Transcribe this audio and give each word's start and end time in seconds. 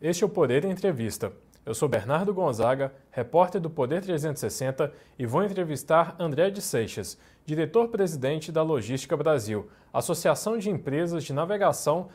Este 0.00 0.22
é 0.22 0.26
o 0.26 0.30
Poder 0.30 0.64
Entrevista. 0.64 1.32
Eu 1.66 1.74
sou 1.74 1.88
Bernardo 1.88 2.32
Gonzaga, 2.32 2.92
repórter 3.10 3.60
do 3.60 3.68
Poder 3.68 4.00
360 4.00 4.92
e 5.18 5.26
vou 5.26 5.42
entrevistar 5.42 6.14
André 6.20 6.50
de 6.50 6.62
Seixas, 6.62 7.18
diretor-presidente 7.44 8.52
da 8.52 8.62
Logística 8.62 9.16
Brasil, 9.16 9.68
Associação 9.92 10.56
de 10.56 10.70
Empresas 10.70 11.24
de 11.24 11.32
Navegação, 11.32 12.10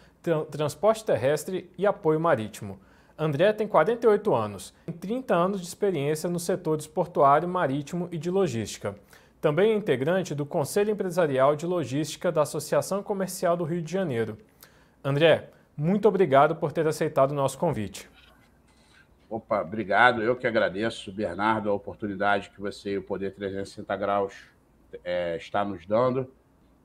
Transporte 0.49 1.03
Terrestre 1.03 1.69
e 1.77 1.85
Apoio 1.85 2.21
Marítimo. 2.21 2.79
André 3.17 3.51
tem 3.51 3.67
48 3.67 4.33
anos, 4.33 4.73
tem 4.85 4.95
30 4.95 5.35
anos 5.35 5.59
de 5.59 5.67
experiência 5.67 6.29
nos 6.29 6.43
setores 6.43 6.87
portuário, 6.87 7.49
marítimo 7.49 8.07
e 8.13 8.17
de 8.17 8.31
logística. 8.31 8.95
Também 9.41 9.73
é 9.73 9.75
integrante 9.75 10.33
do 10.33 10.45
Conselho 10.45 10.91
Empresarial 10.91 11.53
de 11.53 11.65
Logística 11.65 12.31
da 12.31 12.43
Associação 12.43 13.03
Comercial 13.03 13.57
do 13.57 13.65
Rio 13.65 13.81
de 13.81 13.91
Janeiro. 13.91 14.37
André, 15.03 15.49
muito 15.75 16.07
obrigado 16.07 16.55
por 16.55 16.71
ter 16.71 16.87
aceitado 16.87 17.31
o 17.31 17.35
nosso 17.35 17.57
convite. 17.57 18.09
Opa, 19.29 19.61
obrigado. 19.61 20.21
Eu 20.21 20.35
que 20.35 20.45
agradeço, 20.45 21.11
Bernardo, 21.11 21.69
a 21.69 21.73
oportunidade 21.73 22.51
que 22.51 22.61
você 22.61 22.91
e 22.91 22.97
o 22.99 23.03
Poder 23.03 23.33
360 23.33 23.95
Graus 23.97 24.33
é, 25.03 25.37
está 25.37 25.65
nos 25.65 25.85
dando. 25.85 26.31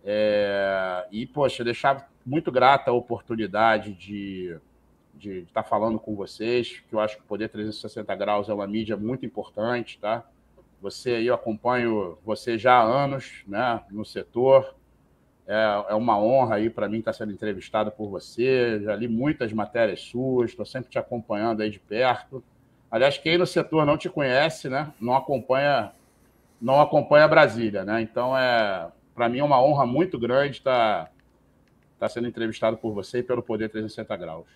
É, 0.03 1.07
e, 1.11 1.27
poxa, 1.27 1.63
deixar 1.63 2.11
muito 2.25 2.51
grata 2.51 2.91
a 2.91 2.95
oportunidade 2.95 3.93
de, 3.93 4.57
de 5.15 5.41
estar 5.41 5.63
falando 5.63 5.99
com 5.99 6.15
vocês, 6.15 6.83
que 6.89 6.95
eu 6.95 7.01
acho 7.01 7.17
que 7.17 7.23
o 7.23 7.27
Poder 7.27 7.49
360 7.51 8.15
Graus 8.15 8.49
é 8.49 8.55
uma 8.55 8.67
mídia 8.67 8.97
muito 8.97 9.27
importante, 9.27 9.99
tá? 9.99 10.25
Você 10.81 11.11
eu 11.23 11.35
acompanho 11.35 12.17
você 12.25 12.57
já 12.57 12.79
há 12.79 12.83
anos 12.83 13.43
né, 13.47 13.83
no 13.91 14.05
setor, 14.05 14.75
é, 15.49 15.85
é 15.89 15.95
uma 15.95 16.21
honra 16.21 16.57
aí 16.57 16.69
para 16.69 16.89
mim 16.89 16.99
estar 16.99 17.15
sendo 17.15 17.33
entrevistado 17.33 17.91
por 17.91 18.11
você. 18.11 18.81
Já 18.83 18.95
li 18.95 19.09
muitas 19.09 19.53
matérias 19.53 20.03
suas, 20.03 20.51
estou 20.51 20.67
sempre 20.67 20.91
te 20.91 20.99
acompanhando 20.99 21.63
aí 21.63 21.71
de 21.71 21.79
perto. 21.79 22.45
Aliás, 22.91 23.17
quem 23.17 23.39
no 23.39 23.47
setor 23.47 23.87
não 23.87 23.97
te 23.97 24.09
conhece, 24.09 24.69
né, 24.69 24.93
não 25.01 25.15
acompanha, 25.15 25.93
não 26.61 26.81
acompanha 26.81 27.27
Brasília, 27.27 27.85
né? 27.85 28.01
Então 28.01 28.37
é 28.37 28.91
para 29.19 29.29
mim 29.29 29.41
é 29.41 29.45
uma 29.45 29.61
honra 29.61 29.85
muito 29.85 30.17
grande 30.17 30.59
estar, 30.59 31.11
estar 31.95 32.09
sendo 32.09 32.29
entrevistado 32.29 32.77
por 32.77 32.95
você 32.95 33.19
e 33.19 33.23
pelo 33.23 33.43
Poder 33.43 33.69
360 33.69 34.17
Graus. 34.17 34.47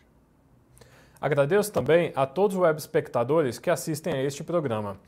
Agradeço 1.21 1.73
também 1.73 2.13
a 2.15 2.27
todos 2.27 2.57
os 2.57 2.63
web 2.63 2.79
espectadores 2.79 3.59
que 3.59 3.69
assistem 3.69 4.13
a 4.13 4.23
este 4.23 4.45
programa. 4.45 4.99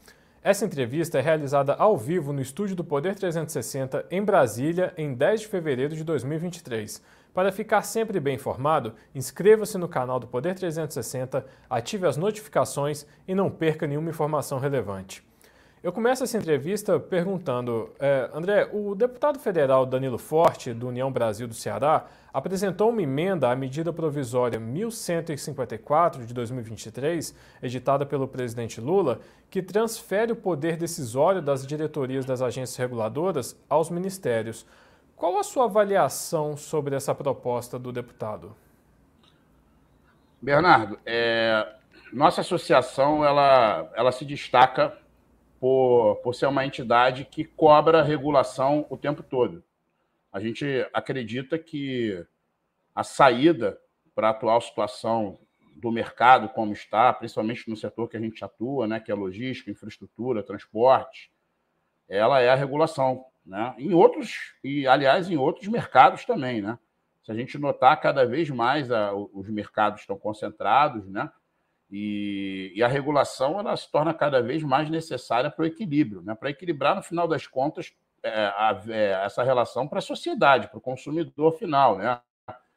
Essa 0.45 0.67
entrevista 0.67 1.19
é 1.19 1.23
realizada 1.23 1.73
ao 1.73 1.97
vivo 1.97 2.31
no 2.31 2.43
estúdio 2.43 2.77
do 2.77 2.85
Poder 2.85 3.15
360 3.15 4.05
em 4.11 4.23
Brasília, 4.23 4.93
em 4.95 5.15
10 5.15 5.41
de 5.41 5.47
fevereiro 5.47 5.97
de 5.97 6.05
2023. 6.05 7.01
Para 7.33 7.51
ficar 7.51 7.81
sempre 7.81 8.21
bem 8.21 8.35
informado, 8.35 8.93
inscreva-se 9.15 9.79
no 9.79 9.89
canal 9.89 10.21
do 10.21 10.27
Poder 10.27 10.55
360, 10.55 11.47
ative 11.71 12.07
as 12.07 12.19
notificações 12.19 13.07
e 13.27 13.35
não 13.35 13.51
perca 13.51 13.87
nenhuma 13.87 14.11
informação 14.11 14.59
relevante. 14.59 15.25
Eu 15.85 15.93
começo 15.93 16.25
essa 16.25 16.39
entrevista 16.39 16.99
perguntando, 16.99 17.93
é, 18.01 18.31
André, 18.33 18.71
o 18.73 18.95
deputado 18.95 19.39
federal 19.39 19.85
Danilo 19.85 20.17
Forte, 20.17 20.73
do 20.73 20.89
União 20.89 21.13
Brasil 21.13 21.47
do 21.47 21.53
Ceará, 21.53 22.07
apresentou 22.33 22.89
uma 22.89 23.03
emenda 23.03 23.51
à 23.51 23.55
medida 23.55 23.93
provisória 23.93 24.59
1154 24.59 26.25
de 26.25 26.33
2023, 26.33 27.35
editada 27.63 28.07
pelo 28.07 28.27
presidente 28.27 28.81
Lula, 28.81 29.21
que 29.51 29.61
transfere 29.61 30.33
o 30.33 30.37
poder 30.37 30.79
decisório 30.79 31.43
das 31.43 31.67
diretorias 31.67 32.25
das 32.25 32.41
agências 32.41 32.79
reguladoras 32.79 33.55
aos 33.69 33.91
ministérios. 33.91 34.65
Qual 35.15 35.39
a 35.39 35.43
sua 35.43 35.65
avaliação 35.65 36.57
sobre 36.57 36.97
essa 36.97 37.15
proposta 37.15 37.79
do 37.79 37.93
deputado? 37.93 38.57
Bernardo, 40.41 40.99
é, 41.05 41.75
nossa 42.11 42.41
associação 42.41 43.23
ela, 43.23 43.87
ela 43.95 44.13
se 44.13 44.25
destaca 44.25 45.04
por, 45.65 46.17
por 46.17 46.35
ser 46.35 46.45
uma 46.45 46.67
entidade 46.67 47.25
que 47.25 47.43
cobra 47.43 48.03
regulação 48.03 48.85
o 48.91 48.99
tempo 48.99 49.23
todo. 49.23 49.65
A 50.31 50.39
gente 50.39 50.87
acredita 50.93 51.59
que 51.59 52.23
a 52.95 53.03
saída 53.03 53.81
para 54.15 54.29
a 54.29 54.31
atual 54.33 54.61
situação 54.61 55.39
do 55.75 55.91
mercado 55.91 56.51
como 56.51 56.75
está, 56.75 57.11
principalmente 57.15 57.71
no 57.71 57.79
setor 57.79 58.11
que 58.11 58.17
a 58.19 58.21
gente 58.21 58.45
atua, 58.45 58.87
né, 58.87 59.01
que 59.01 59.11
é 59.11 59.15
logística, 59.15 59.71
infraestrutura, 59.71 60.43
transporte, 60.43 61.33
ela 62.07 62.43
é 62.43 62.51
a 62.51 62.55
regulação, 62.55 63.25
né? 63.47 63.75
Em 63.79 63.95
outros 63.95 64.55
e 64.63 64.87
aliás 64.87 65.31
em 65.31 65.39
outros 65.39 65.67
mercados 65.67 66.27
também, 66.27 66.61
né? 66.61 66.79
Se 67.23 67.33
a 67.33 67.35
gente 67.35 67.57
notar 67.57 67.99
cada 68.03 68.27
vez 68.27 68.51
mais 68.51 68.93
a, 68.93 69.15
os 69.15 69.49
mercados 69.49 70.03
estão 70.03 70.19
concentrados, 70.19 71.09
né? 71.09 71.33
E, 71.91 72.73
e, 72.75 72.83
a 72.83 72.89
regulação 72.89 73.61
ela 73.61 73.77
se 73.77 73.91
torna 73.91 74.13
cada 74.13 74.43
vez 74.43 74.63
mais 74.63 74.91
necessária 74.91 75.51
para 75.51 75.63
o 75.63 75.67
equilíbrio, 75.67 76.23
né? 76.23 76.35
para 76.35 76.51
equilibrar, 76.51 76.97
no 76.97 77.03
final 77.03 77.29
das 77.29 77.47
contas, 77.47 77.93
é, 78.23 78.31
a, 78.31 78.83
é, 78.89 79.11
essa 79.25 79.43
relação 79.43 79.87
para 79.87 79.99
a 79.99 80.03
sociedade, 80.03 80.69
para 80.69 80.79
o 80.79 80.81
consumidor 80.81 81.53
final, 81.59 81.99
né? 81.99 82.21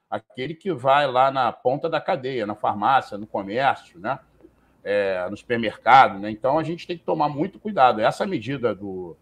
aquele 0.09 0.53
que 0.53 0.71
vai 0.71 1.07
lá 1.07 1.31
na 1.31 1.51
ponta 1.51 1.89
da 1.89 1.99
cadeia, 1.99 2.45
na 2.45 2.55
farmácia, 2.55 3.17
no 3.17 3.27
comércio, 3.27 3.99
né? 3.99 4.19
É, 4.83 5.27
no 5.29 5.35
supermercado. 5.35 6.17
Né? 6.19 6.31
Então, 6.31 6.57
a 6.57 6.63
gente 6.63 6.87
tem 6.87 6.97
que 6.97 7.03
tomar 7.03 7.27
muito 7.27 7.59
cuidado. 7.59 7.99
Essa 7.99 8.25
medida 8.25 8.73
do, 8.73 9.17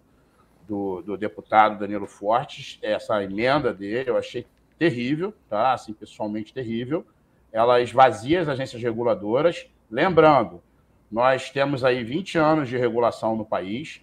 do, 0.68 1.02
do 1.02 1.18
deputado 1.18 1.80
Danilo 1.80 2.06
Fortes, 2.06 2.78
essa 2.84 3.24
emenda 3.24 3.74
dele, 3.74 4.12
eu 4.12 4.18
achei 4.18 4.46
terrível, 4.78 5.34
tá? 5.50 5.74
assim, 5.74 5.94
pessoalmente 5.94 6.54
terrível. 6.54 7.06
Ela 7.52 7.82
esvazia 7.82 8.42
as 8.42 8.48
agências 8.48 8.82
reguladoras, 8.82 9.68
Lembrando, 9.90 10.62
nós 11.12 11.50
temos 11.50 11.84
aí 11.84 12.04
20 12.04 12.38
anos 12.38 12.70
de 12.70 12.78
regulação 12.78 13.36
no 13.36 13.46
país. 13.46 14.02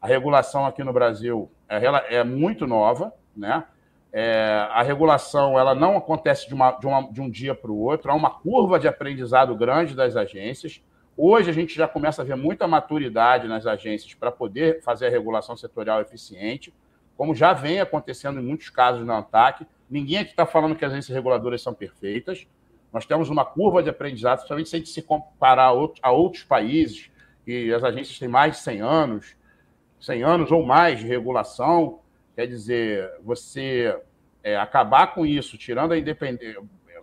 A 0.00 0.06
regulação 0.06 0.66
aqui 0.66 0.82
no 0.82 0.92
Brasil 0.92 1.50
é, 1.68 2.16
é 2.16 2.24
muito 2.24 2.66
nova, 2.66 3.12
né? 3.36 3.64
É, 4.12 4.66
a 4.70 4.82
regulação 4.82 5.56
ela 5.56 5.72
não 5.72 5.96
acontece 5.96 6.48
de, 6.48 6.54
uma, 6.54 6.72
de, 6.72 6.86
uma, 6.86 7.02
de 7.12 7.20
um 7.20 7.30
dia 7.30 7.54
para 7.54 7.70
o 7.70 7.78
outro, 7.78 8.10
há 8.10 8.14
uma 8.14 8.30
curva 8.30 8.78
de 8.78 8.88
aprendizado 8.88 9.54
grande 9.54 9.94
das 9.94 10.16
agências. 10.16 10.82
Hoje 11.16 11.50
a 11.50 11.52
gente 11.52 11.74
já 11.74 11.86
começa 11.86 12.22
a 12.22 12.24
ver 12.24 12.34
muita 12.34 12.66
maturidade 12.66 13.46
nas 13.46 13.66
agências 13.66 14.12
para 14.14 14.32
poder 14.32 14.82
fazer 14.82 15.06
a 15.06 15.10
regulação 15.10 15.56
setorial 15.56 16.00
eficiente, 16.00 16.74
como 17.16 17.34
já 17.34 17.52
vem 17.52 17.80
acontecendo 17.80 18.40
em 18.40 18.42
muitos 18.42 18.68
casos 18.68 19.06
na 19.06 19.18
ANTAC. 19.18 19.64
Ninguém 19.88 20.18
aqui 20.18 20.30
está 20.30 20.46
falando 20.46 20.74
que 20.74 20.84
as 20.84 20.90
agências 20.90 21.14
reguladoras 21.14 21.62
são 21.62 21.74
perfeitas, 21.74 22.48
nós 22.92 23.06
temos 23.06 23.28
uma 23.28 23.44
curva 23.44 23.82
de 23.82 23.90
aprendizado, 23.90 24.38
principalmente 24.38 24.68
se 24.68 24.76
a 24.76 24.78
gente 24.78 24.90
se 24.90 25.02
comparar 25.02 25.66
a, 25.66 25.72
outro, 25.72 26.00
a 26.02 26.10
outros 26.10 26.42
países, 26.42 27.10
e 27.46 27.72
as 27.72 27.82
agências 27.82 28.18
têm 28.18 28.28
mais 28.28 28.56
de 28.56 28.62
100 28.62 28.80
anos, 28.80 29.36
100 30.00 30.22
anos 30.22 30.52
ou 30.52 30.64
mais 30.64 30.98
de 30.98 31.06
regulação, 31.06 32.00
quer 32.34 32.46
dizer, 32.46 33.10
você 33.22 33.96
é, 34.42 34.56
acabar 34.56 35.08
com 35.14 35.24
isso, 35.24 35.56
tirando 35.58 35.92
a 35.92 35.98
independência, 35.98 36.60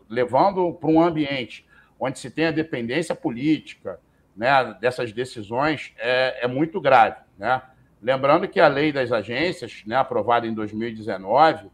levando 0.09 0.73
para 0.73 0.89
um 0.89 1.01
ambiente 1.01 1.65
onde 1.99 2.19
se 2.19 2.29
tem 2.29 2.45
a 2.45 2.51
dependência 2.51 3.15
política 3.15 3.99
né, 4.35 4.75
dessas 4.79 5.11
decisões, 5.11 5.93
é, 5.97 6.45
é 6.45 6.47
muito 6.47 6.79
grave. 6.79 7.17
Né? 7.37 7.61
Lembrando 8.01 8.47
que 8.47 8.59
a 8.59 8.67
lei 8.67 8.91
das 8.91 9.11
agências, 9.11 9.83
né, 9.85 9.95
aprovada 9.95 10.45
em 10.45 10.53
2019, 10.53 11.69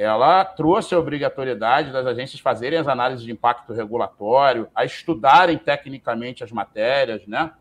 ela 0.00 0.46
trouxe 0.46 0.94
a 0.94 0.98
obrigatoriedade 0.98 1.92
das 1.92 2.06
agências 2.06 2.40
fazerem 2.40 2.78
as 2.78 2.88
análises 2.88 3.22
de 3.22 3.30
impacto 3.30 3.74
regulatório, 3.74 4.66
a 4.74 4.82
estudarem 4.82 5.58
tecnicamente 5.58 6.42
as 6.42 6.50
matérias, 6.50 7.26
né? 7.26 7.52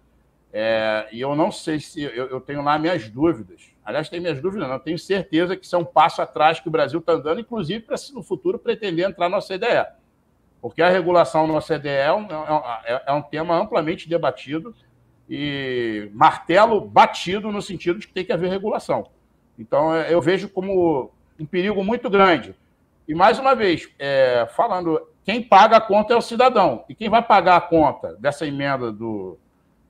É, 0.53 1.09
e 1.11 1.19
eu 1.19 1.35
não 1.35 1.51
sei 1.51 1.81
se 1.81 2.01
eu, 2.01 2.27
eu, 2.27 2.39
tenho 2.39 2.63
lá 2.63 2.79
minhas 2.79 3.09
dúvidas. 3.09 3.75
Aliás, 3.83 4.07
tenho 4.07 4.21
minhas 4.21 4.41
dúvidas, 4.41 4.69
não. 4.69 4.79
Tenho 4.79 4.97
certeza 4.97 5.57
que 5.57 5.65
isso 5.65 5.75
é 5.75 5.79
um 5.79 5.83
passo 5.83 6.21
atrás 6.21 6.61
que 6.61 6.69
o 6.69 6.71
Brasil 6.71 7.01
está 7.01 7.11
andando, 7.11 7.41
inclusive 7.41 7.81
para 7.81 7.97
no 8.13 8.23
futuro 8.23 8.57
pretender 8.57 9.05
entrar 9.05 9.27
na 9.27 9.39
OCDE. 9.39 9.85
Porque 10.61 10.81
a 10.81 10.89
regulação 10.89 11.45
na 11.45 11.55
OCDE 11.55 11.89
é 11.89 12.13
um, 12.13 12.25
é, 12.85 13.03
é 13.07 13.11
um 13.11 13.21
tema 13.21 13.55
amplamente 13.57 14.07
debatido 14.07 14.73
e 15.29 16.09
martelo 16.13 16.79
batido 16.79 17.51
no 17.51 17.61
sentido 17.61 17.99
de 17.99 18.07
que 18.07 18.13
tem 18.13 18.23
que 18.23 18.31
haver 18.31 18.49
regulação. 18.49 19.09
Então, 19.57 19.93
é, 19.93 20.13
eu 20.13 20.21
vejo 20.21 20.47
como 20.47 21.11
um 21.39 21.45
perigo 21.45 21.83
muito 21.83 22.09
grande. 22.09 22.55
E, 23.07 23.15
mais 23.15 23.39
uma 23.39 23.55
vez, 23.55 23.89
é, 23.97 24.47
falando, 24.55 25.01
quem 25.23 25.41
paga 25.41 25.77
a 25.77 25.81
conta 25.81 26.13
é 26.13 26.17
o 26.17 26.21
cidadão. 26.21 26.85
E 26.87 26.93
quem 26.93 27.09
vai 27.09 27.21
pagar 27.21 27.55
a 27.55 27.61
conta 27.61 28.15
dessa 28.19 28.45
emenda 28.45 28.91
do. 28.91 29.37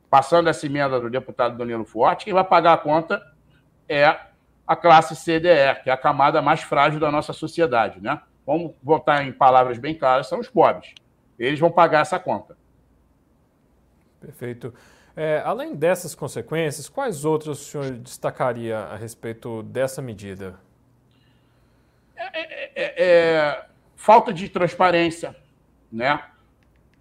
Passando 0.10 0.50
essa 0.50 0.66
emenda 0.66 1.00
do 1.00 1.10
deputado 1.10 1.58
Danilo 1.58 1.86
Forte, 1.86 2.26
quem 2.26 2.34
vai 2.34 2.44
pagar 2.44 2.74
a 2.74 2.78
conta 2.78 3.22
é 3.88 4.06
a 4.66 4.76
classe 4.76 5.16
CDE, 5.16 5.84
que 5.84 5.90
é 5.90 5.94
a 5.94 5.98
camada 5.98 6.42
mais 6.42 6.62
frágil 6.62 7.00
da 7.00 7.12
nossa 7.12 7.32
sociedade. 7.32 8.02
Né? 8.02 8.20
Vamos 8.46 8.74
botar 8.82 9.24
em 9.24 9.32
palavras 9.32 9.78
bem 9.78 9.94
claras: 9.94 10.28
são 10.28 10.40
os 10.40 10.48
pobres. 10.48 10.94
Eles 11.38 11.60
vão 11.60 11.72
pagar 11.72 12.02
essa 12.02 12.20
conta. 12.20 12.58
Perfeito. 14.20 14.74
É, 15.16 15.42
além 15.46 15.76
dessas 15.76 16.16
consequências, 16.16 16.88
quais 16.88 17.26
outras 17.26 17.60
o 17.60 17.64
senhor 17.64 17.92
destacaria 17.92 18.78
a 18.78 18.96
respeito 18.96 19.64
dessa 19.64 20.02
medida? 20.02 20.60
É, 22.20 22.40
é, 22.40 22.72
é, 22.76 22.94
é 22.98 23.66
falta 23.96 24.34
de 24.34 24.50
transparência, 24.50 25.36
né? 25.92 26.22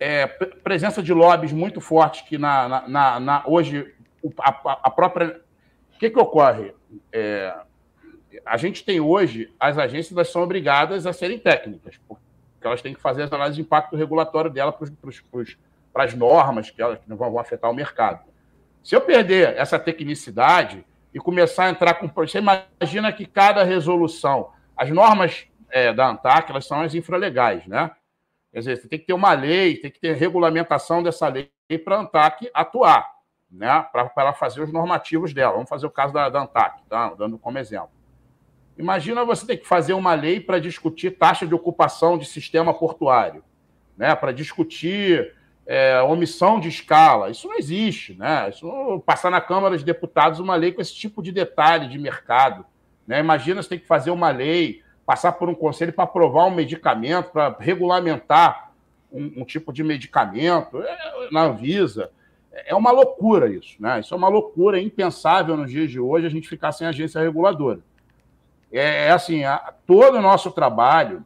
É, 0.01 0.27
presença 0.27 1.03
de 1.03 1.13
lobbies 1.13 1.53
muito 1.53 1.81
fortes 1.81 2.23
que 2.23 2.39
na, 2.39 2.87
na, 2.89 3.19
na 3.19 3.43
hoje 3.47 3.93
a, 4.39 4.49
a, 4.85 4.91
própria 4.91 5.41
o 5.93 5.99
que, 5.99 6.09
que 6.09 6.19
ocorre 6.21 6.73
a 8.47 8.57
gente 8.57 8.85
tem 8.85 9.01
hoje 9.01 9.53
as 9.59 9.77
agências 9.77 10.29
são 10.29 10.43
obrigadas 10.43 11.05
a 11.05 11.13
serem 11.13 11.37
técnicas 11.37 11.99
porque 12.07 12.23
elas 12.63 12.81
têm 12.81 12.95
que 12.95 13.01
fazer 13.01 13.25
as 13.25 13.33
análises 13.33 13.57
de 13.57 13.63
impacto 13.63 13.97
regulatório 13.97 14.49
dela 14.51 14.73
para 14.73 14.87
para 15.93 16.05
as 16.05 16.15
normas 16.15 16.71
que, 16.71 16.81
elas, 16.81 17.01
vão 17.09 17.41
afetar 17.41 17.69
o 17.69 17.75
mercado. 17.75 18.21
Se 18.83 18.95
eu 18.95 19.01
perder 19.01 19.57
essa 19.57 19.79
tecnicidade 19.79 20.85
e 21.13 21.19
começar 21.19 21.65
a 21.65 21.71
entrar 21.71 21.95
com. 21.95 22.09
Você 22.09 22.39
imagina 22.39 23.13
que 23.13 23.27
cada 23.27 23.65
resolução. 23.65 24.51
As 24.79 24.89
normas 24.91 25.49
é, 25.71 25.93
da 25.93 26.09
ANTAC 26.09 26.51
elas 26.51 26.65
são 26.65 26.81
as 26.81 26.95
infralegais, 26.95 27.67
né? 27.67 27.91
Quer 28.53 28.61
dizer, 28.61 28.77
você 28.77 28.89
tem 28.89 28.99
que 28.99 29.07
ter 29.07 29.13
uma 29.13 29.33
lei, 29.33 29.77
tem 29.77 29.91
que 29.91 30.01
ter 30.01 30.15
regulamentação 30.15 31.03
dessa 31.03 31.27
lei 31.29 31.51
para 31.85 31.97
a 31.97 32.01
ANTAC 32.01 32.49
atuar, 32.55 33.11
né? 33.51 33.85
Para 33.93 34.11
ela 34.17 34.33
fazer 34.33 34.63
os 34.63 34.73
normativos 34.73 35.35
dela. 35.35 35.55
Vamos 35.55 35.69
fazer 35.69 35.87
o 35.87 35.91
caso 35.91 36.15
da, 36.15 36.29
da 36.29 36.43
ANTAC, 36.43 36.83
tá? 36.89 37.13
dando 37.15 37.37
como 37.37 37.59
exemplo. 37.59 37.91
Imagina 38.79 39.25
você 39.25 39.45
ter 39.45 39.57
que 39.57 39.67
fazer 39.67 39.95
uma 39.95 40.15
lei 40.15 40.39
para 40.39 40.61
discutir 40.61 41.19
taxa 41.19 41.45
de 41.45 41.55
ocupação 41.55 42.17
de 42.17 42.25
sistema 42.25 42.73
portuário, 42.73 43.43
né? 43.97 44.15
para 44.15 44.31
discutir 44.31 45.35
é, 45.67 46.01
omissão 46.03 46.61
de 46.61 46.69
escala. 46.69 47.31
Isso 47.31 47.49
não 47.49 47.57
existe. 47.59 48.15
Né? 48.15 48.49
Isso, 48.49 49.03
passar 49.05 49.31
na 49.31 49.41
Câmara 49.41 49.75
dos 49.75 49.83
Deputados 49.83 50.39
uma 50.39 50.55
lei 50.55 50.71
com 50.71 50.81
esse 50.81 50.95
tipo 50.95 51.21
de 51.21 51.33
detalhe 51.33 51.89
de 51.89 51.99
mercado. 51.99 52.65
Né? 53.09 53.19
Imagina 53.21 53.63
você 53.63 53.71
tem 53.71 53.79
que 53.79 53.87
fazer 53.87 54.11
uma 54.11 54.31
lei, 54.31 54.83
passar 55.07 55.33
por 55.33 55.49
um 55.49 55.55
conselho 55.55 55.95
para 55.95 56.05
aprovar 56.05 56.45
um 56.45 56.55
medicamento, 56.55 57.31
para 57.31 57.57
regulamentar 57.59 58.71
um, 59.11 59.33
um, 59.39 59.45
tipo 59.47 59.73
de 59.73 59.83
medicamento 59.83 60.83
é, 60.83 61.29
na 61.33 61.45
Anvisa. 61.45 62.11
É 62.53 62.75
uma 62.75 62.91
loucura 62.91 63.51
isso. 63.51 63.77
Né? 63.81 64.01
Isso 64.01 64.13
é 64.13 64.17
uma 64.17 64.29
loucura, 64.29 64.79
é 64.79 64.83
impensável 64.83 65.57
nos 65.57 65.71
dias 65.71 65.91
de 65.91 65.99
hoje 65.99 66.27
a 66.27 66.31
gente 66.31 66.47
ficar 66.47 66.71
sem 66.73 66.87
agência 66.87 67.23
reguladora. 67.23 67.81
É, 68.71 69.07
é 69.07 69.11
assim, 69.11 69.45
a, 69.45 69.73
todo 69.87 70.19
o 70.19 70.23
nosso 70.23 70.51
trabalho, 70.51 71.25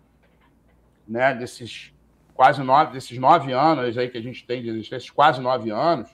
né, 1.08 1.34
desses 1.34 1.92
quase 2.32 2.62
nove, 2.62 2.92
desses 2.92 3.18
nove 3.18 3.52
anos 3.52 3.98
aí 3.98 4.08
que 4.08 4.16
a 4.16 4.22
gente 4.22 4.46
tem 4.46 4.62
de 4.62 4.68
existência, 4.68 5.12
quase 5.12 5.40
nove 5.40 5.70
anos, 5.70 6.08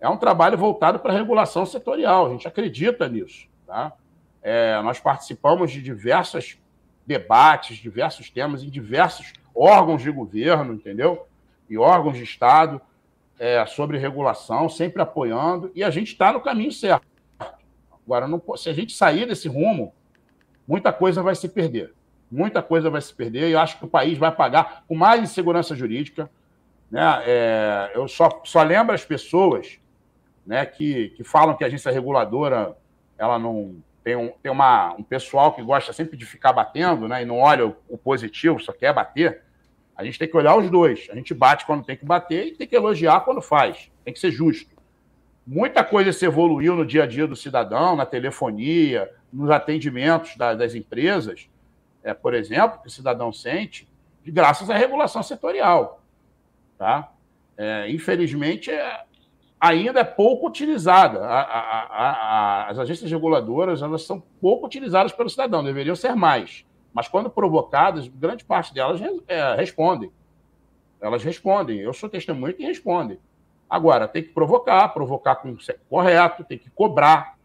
é 0.00 0.08
um 0.08 0.16
trabalho 0.16 0.58
voltado 0.58 0.98
para 0.98 1.12
a 1.12 1.16
regulação 1.16 1.64
setorial. 1.64 2.26
A 2.26 2.30
gente 2.30 2.48
acredita 2.48 3.08
nisso. 3.08 3.48
Tá? 3.66 3.92
É, 4.42 4.80
nós 4.82 4.98
participamos 4.98 5.70
de 5.70 5.82
diversos 5.82 6.58
debates, 7.06 7.76
diversos 7.76 8.30
temas 8.30 8.62
em 8.62 8.70
diversos 8.70 9.32
órgãos 9.54 10.02
de 10.02 10.10
governo, 10.10 10.74
entendeu? 10.74 11.26
E 11.68 11.76
órgãos 11.76 12.16
de 12.16 12.24
Estado 12.24 12.80
é, 13.38 13.64
sobre 13.66 13.98
regulação, 13.98 14.68
sempre 14.68 15.02
apoiando, 15.02 15.70
e 15.74 15.82
a 15.82 15.90
gente 15.90 16.12
está 16.12 16.32
no 16.32 16.40
caminho 16.40 16.72
certo. 16.72 17.06
Agora, 18.04 18.26
não, 18.26 18.42
se 18.56 18.68
a 18.68 18.72
gente 18.72 18.92
sair 18.92 19.26
desse 19.26 19.48
rumo, 19.48 19.94
muita 20.66 20.92
coisa 20.92 21.22
vai 21.22 21.34
se 21.34 21.48
perder 21.48 21.94
muita 22.30 22.62
coisa 22.62 22.88
vai 22.88 23.00
se 23.00 23.12
perder 23.12 23.48
e 23.48 23.52
eu 23.52 23.58
acho 23.58 23.78
que 23.78 23.84
o 23.84 23.88
país 23.88 24.16
vai 24.16 24.30
pagar 24.30 24.84
com 24.86 24.94
mais 24.94 25.20
insegurança 25.22 25.74
jurídica. 25.74 26.30
Né? 26.90 27.22
É, 27.26 27.92
eu 27.94 28.06
só, 28.06 28.40
só 28.44 28.62
lembro 28.62 28.94
as 28.94 29.04
pessoas 29.04 29.80
né, 30.46 30.64
que, 30.64 31.10
que 31.10 31.24
falam 31.24 31.56
que 31.56 31.64
a 31.64 31.66
agência 31.66 31.90
reguladora 31.90 32.76
ela 33.18 33.38
não 33.38 33.76
tem, 34.02 34.16
um, 34.16 34.28
tem 34.42 34.50
uma, 34.50 34.94
um 34.94 35.02
pessoal 35.02 35.52
que 35.52 35.62
gosta 35.62 35.92
sempre 35.92 36.16
de 36.16 36.24
ficar 36.24 36.52
batendo 36.52 37.06
né, 37.06 37.22
e 37.22 37.26
não 37.26 37.38
olha 37.38 37.66
o, 37.66 37.76
o 37.88 37.98
positivo, 37.98 38.60
só 38.60 38.72
quer 38.72 38.92
bater. 38.92 39.42
A 39.96 40.04
gente 40.04 40.18
tem 40.18 40.28
que 40.28 40.36
olhar 40.36 40.56
os 40.56 40.70
dois. 40.70 41.08
A 41.10 41.14
gente 41.14 41.34
bate 41.34 41.66
quando 41.66 41.84
tem 41.84 41.96
que 41.96 42.04
bater 42.04 42.46
e 42.46 42.52
tem 42.52 42.66
que 42.66 42.74
elogiar 42.74 43.20
quando 43.20 43.42
faz. 43.42 43.90
Tem 44.04 44.14
que 44.14 44.20
ser 44.20 44.30
justo. 44.30 44.74
Muita 45.46 45.84
coisa 45.84 46.12
se 46.12 46.24
evoluiu 46.24 46.74
no 46.74 46.86
dia 46.86 47.02
a 47.02 47.06
dia 47.06 47.26
do 47.26 47.36
cidadão, 47.36 47.96
na 47.96 48.06
telefonia, 48.06 49.10
nos 49.32 49.50
atendimentos 49.50 50.36
da, 50.36 50.54
das 50.54 50.74
empresas, 50.74 51.48
é, 52.02 52.14
por 52.14 52.34
exemplo, 52.34 52.80
que 52.80 52.88
o 52.88 52.90
cidadão 52.90 53.32
sente, 53.32 53.88
graças 54.24 54.70
à 54.70 54.76
regulação 54.76 55.22
setorial. 55.22 56.02
Tá? 56.78 57.12
É, 57.56 57.90
infelizmente, 57.90 58.70
é, 58.70 59.04
ainda 59.60 60.00
é 60.00 60.04
pouco 60.04 60.48
utilizada. 60.48 61.20
A, 61.20 61.40
a, 61.42 61.80
a, 61.84 62.68
as 62.70 62.78
agências 62.78 63.10
reguladoras 63.10 63.82
elas 63.82 64.02
são 64.02 64.22
pouco 64.40 64.66
utilizadas 64.66 65.12
pelo 65.12 65.28
cidadão, 65.28 65.62
deveriam 65.62 65.94
ser 65.94 66.14
mais. 66.16 66.64
Mas 66.92 67.06
quando 67.06 67.30
provocadas, 67.30 68.08
grande 68.08 68.44
parte 68.44 68.72
delas 68.72 69.00
é, 69.28 69.54
respondem. 69.54 70.10
Elas 71.00 71.22
respondem. 71.22 71.78
Eu 71.78 71.92
sou 71.92 72.08
testemunho 72.08 72.54
que 72.54 72.64
respondem. 72.64 73.18
Agora, 73.68 74.08
tem 74.08 74.22
que 74.22 74.30
provocar, 74.30 74.88
provocar 74.88 75.36
com 75.36 75.52
o 75.52 75.58
correto, 75.88 76.42
tem 76.42 76.58
que 76.58 76.68
cobrar. 76.70 77.38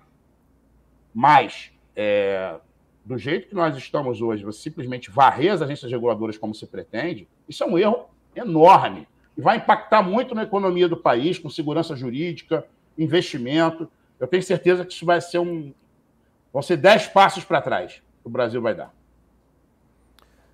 Mas 1.14 1.72
é, 1.96 2.56
do 3.06 3.18
jeito 3.18 3.48
que 3.48 3.56
nós 3.56 3.78
estamos 3.78 4.22
hoje, 4.22 4.44
você 4.44 4.60
simplesmente 4.60 5.12
varrer 5.12 5.54
as 5.54 5.62
agências 5.62 5.92
reguladoras 5.92 6.38
como 6.38 6.56
se 6.56 6.66
pretende, 6.66 7.28
isso 7.48 7.64
é 7.64 7.68
um 7.68 7.78
erro 7.78 8.10
enorme. 8.36 9.08
E 9.38 9.42
vai 9.42 9.58
impactar 9.58 10.02
muito 10.02 10.34
na 10.34 10.44
economia 10.44 10.88
do 10.88 10.98
país, 10.98 11.38
com 11.38 11.50
segurança 11.50 11.96
jurídica, 11.96 12.66
investimento. 12.98 13.90
Eu 14.20 14.28
tenho 14.28 14.44
certeza 14.44 14.86
que 14.86 14.94
isso 14.94 15.06
vai 15.06 15.20
ser 15.20 15.40
um. 15.40 15.74
Vão 16.54 16.62
ser 16.62 16.78
dez 16.78 17.08
passos 17.08 17.44
para 17.44 17.62
trás 17.62 17.94
que 17.94 18.28
o 18.28 18.30
Brasil 18.30 18.62
vai 18.62 18.74
dar. 18.74 18.94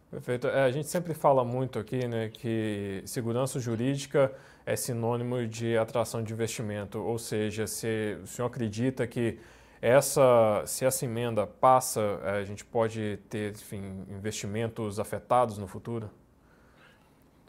Perfeito. 0.09 0.47
É, 0.47 0.63
a 0.63 0.71
gente 0.71 0.87
sempre 0.87 1.13
fala 1.13 1.45
muito 1.45 1.79
aqui 1.79 2.07
né, 2.07 2.29
que 2.29 3.01
segurança 3.05 3.59
jurídica 3.59 4.33
é 4.65 4.75
sinônimo 4.75 5.47
de 5.47 5.77
atração 5.77 6.23
de 6.23 6.33
investimento. 6.33 6.99
Ou 6.99 7.17
seja, 7.17 7.65
se 7.65 8.17
o 8.21 8.27
senhor 8.27 8.47
acredita 8.47 9.07
que 9.07 9.39
essa, 9.81 10.63
se 10.65 10.85
essa 10.85 11.05
emenda 11.05 11.47
passa, 11.47 12.19
eh, 12.23 12.39
a 12.39 12.43
gente 12.43 12.63
pode 12.63 13.17
ter 13.29 13.53
enfim, 13.53 14.05
investimentos 14.09 14.99
afetados 14.99 15.57
no 15.57 15.65
futuro? 15.65 16.09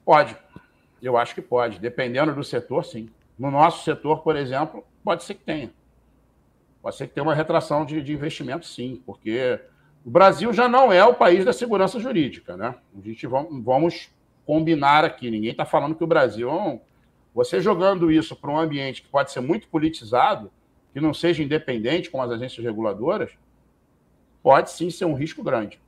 Pode. 0.04 0.36
Eu 1.02 1.16
acho 1.16 1.34
que 1.34 1.42
pode. 1.42 1.80
Dependendo 1.80 2.34
do 2.34 2.44
setor, 2.44 2.84
sim. 2.84 3.10
No 3.38 3.50
nosso 3.50 3.84
setor, 3.84 4.22
por 4.22 4.36
exemplo, 4.36 4.84
pode 5.02 5.24
ser 5.24 5.34
que 5.34 5.42
tenha. 5.42 5.72
Pode 6.80 6.96
ser 6.96 7.08
que 7.08 7.14
tenha 7.14 7.24
uma 7.24 7.34
retração 7.34 7.84
de, 7.84 8.00
de 8.00 8.12
investimento, 8.12 8.66
sim, 8.66 9.02
porque 9.04 9.60
o 10.04 10.10
Brasil 10.10 10.52
já 10.52 10.68
não 10.68 10.92
é 10.92 11.04
o 11.04 11.14
país 11.14 11.44
da 11.44 11.52
segurança 11.52 11.98
jurídica, 11.98 12.56
né? 12.56 12.74
A 12.96 13.00
gente 13.00 13.26
vamos, 13.26 13.64
vamos 13.64 14.10
combinar 14.46 15.04
aqui. 15.04 15.30
Ninguém 15.30 15.50
está 15.50 15.64
falando 15.64 15.94
que 15.94 16.04
o 16.04 16.06
Brasil. 16.06 16.50
É 16.50 16.78
você 17.34 17.60
jogando 17.60 18.12
isso 18.12 18.36
para 18.36 18.50
um 18.50 18.58
ambiente 18.58 19.00
que 19.00 19.08
pode 19.08 19.32
ser 19.32 19.40
muito 19.40 19.66
politizado, 19.68 20.52
que 20.92 21.00
não 21.00 21.14
seja 21.14 21.42
independente 21.42 22.10
como 22.10 22.22
as 22.22 22.30
agências 22.30 22.62
reguladoras, 22.64 23.30
pode 24.42 24.70
sim 24.70 24.90
ser 24.90 25.06
um 25.06 25.14
risco 25.14 25.42
grande. 25.42 25.80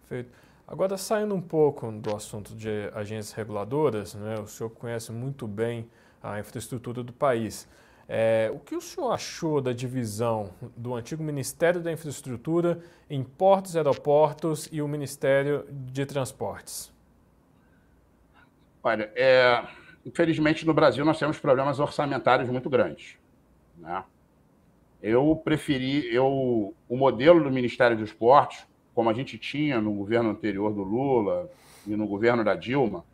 Perfeito. 0.00 0.43
Agora, 0.66 0.96
saindo 0.96 1.34
um 1.34 1.42
pouco 1.42 1.92
do 1.92 2.16
assunto 2.16 2.54
de 2.54 2.90
agências 2.94 3.32
reguladoras, 3.32 4.14
né, 4.14 4.36
o 4.40 4.46
senhor 4.46 4.70
conhece 4.70 5.12
muito 5.12 5.46
bem 5.46 5.88
a 6.22 6.40
infraestrutura 6.40 7.02
do 7.02 7.12
país. 7.12 7.68
É, 8.08 8.50
o 8.52 8.58
que 8.58 8.74
o 8.74 8.80
senhor 8.80 9.12
achou 9.12 9.60
da 9.60 9.72
divisão 9.72 10.50
do 10.76 10.94
antigo 10.94 11.22
Ministério 11.22 11.82
da 11.82 11.92
Infraestrutura 11.92 12.80
em 13.08 13.22
Portos 13.22 13.74
e 13.74 13.78
Aeroportos 13.78 14.68
e 14.72 14.80
o 14.80 14.88
Ministério 14.88 15.66
de 15.70 16.04
Transportes? 16.06 16.92
Olha, 18.82 19.10
é, 19.14 19.66
infelizmente 20.04 20.66
no 20.66 20.74
Brasil 20.74 21.04
nós 21.04 21.18
temos 21.18 21.38
problemas 21.38 21.78
orçamentários 21.78 22.48
muito 22.48 22.68
grandes. 22.68 23.16
Né? 23.76 24.02
Eu 25.02 25.40
preferi, 25.42 26.14
eu, 26.14 26.74
o 26.88 26.96
modelo 26.96 27.42
do 27.42 27.50
Ministério 27.50 27.96
dos 27.96 28.10
Esportes, 28.10 28.66
como 28.94 29.10
a 29.10 29.12
gente 29.12 29.36
tinha 29.36 29.80
no 29.80 29.92
governo 29.92 30.30
anterior 30.30 30.72
do 30.72 30.82
Lula 30.82 31.50
e 31.86 31.96
no 31.96 32.06
governo 32.06 32.44
da 32.44 32.54
Dilma, 32.54 33.04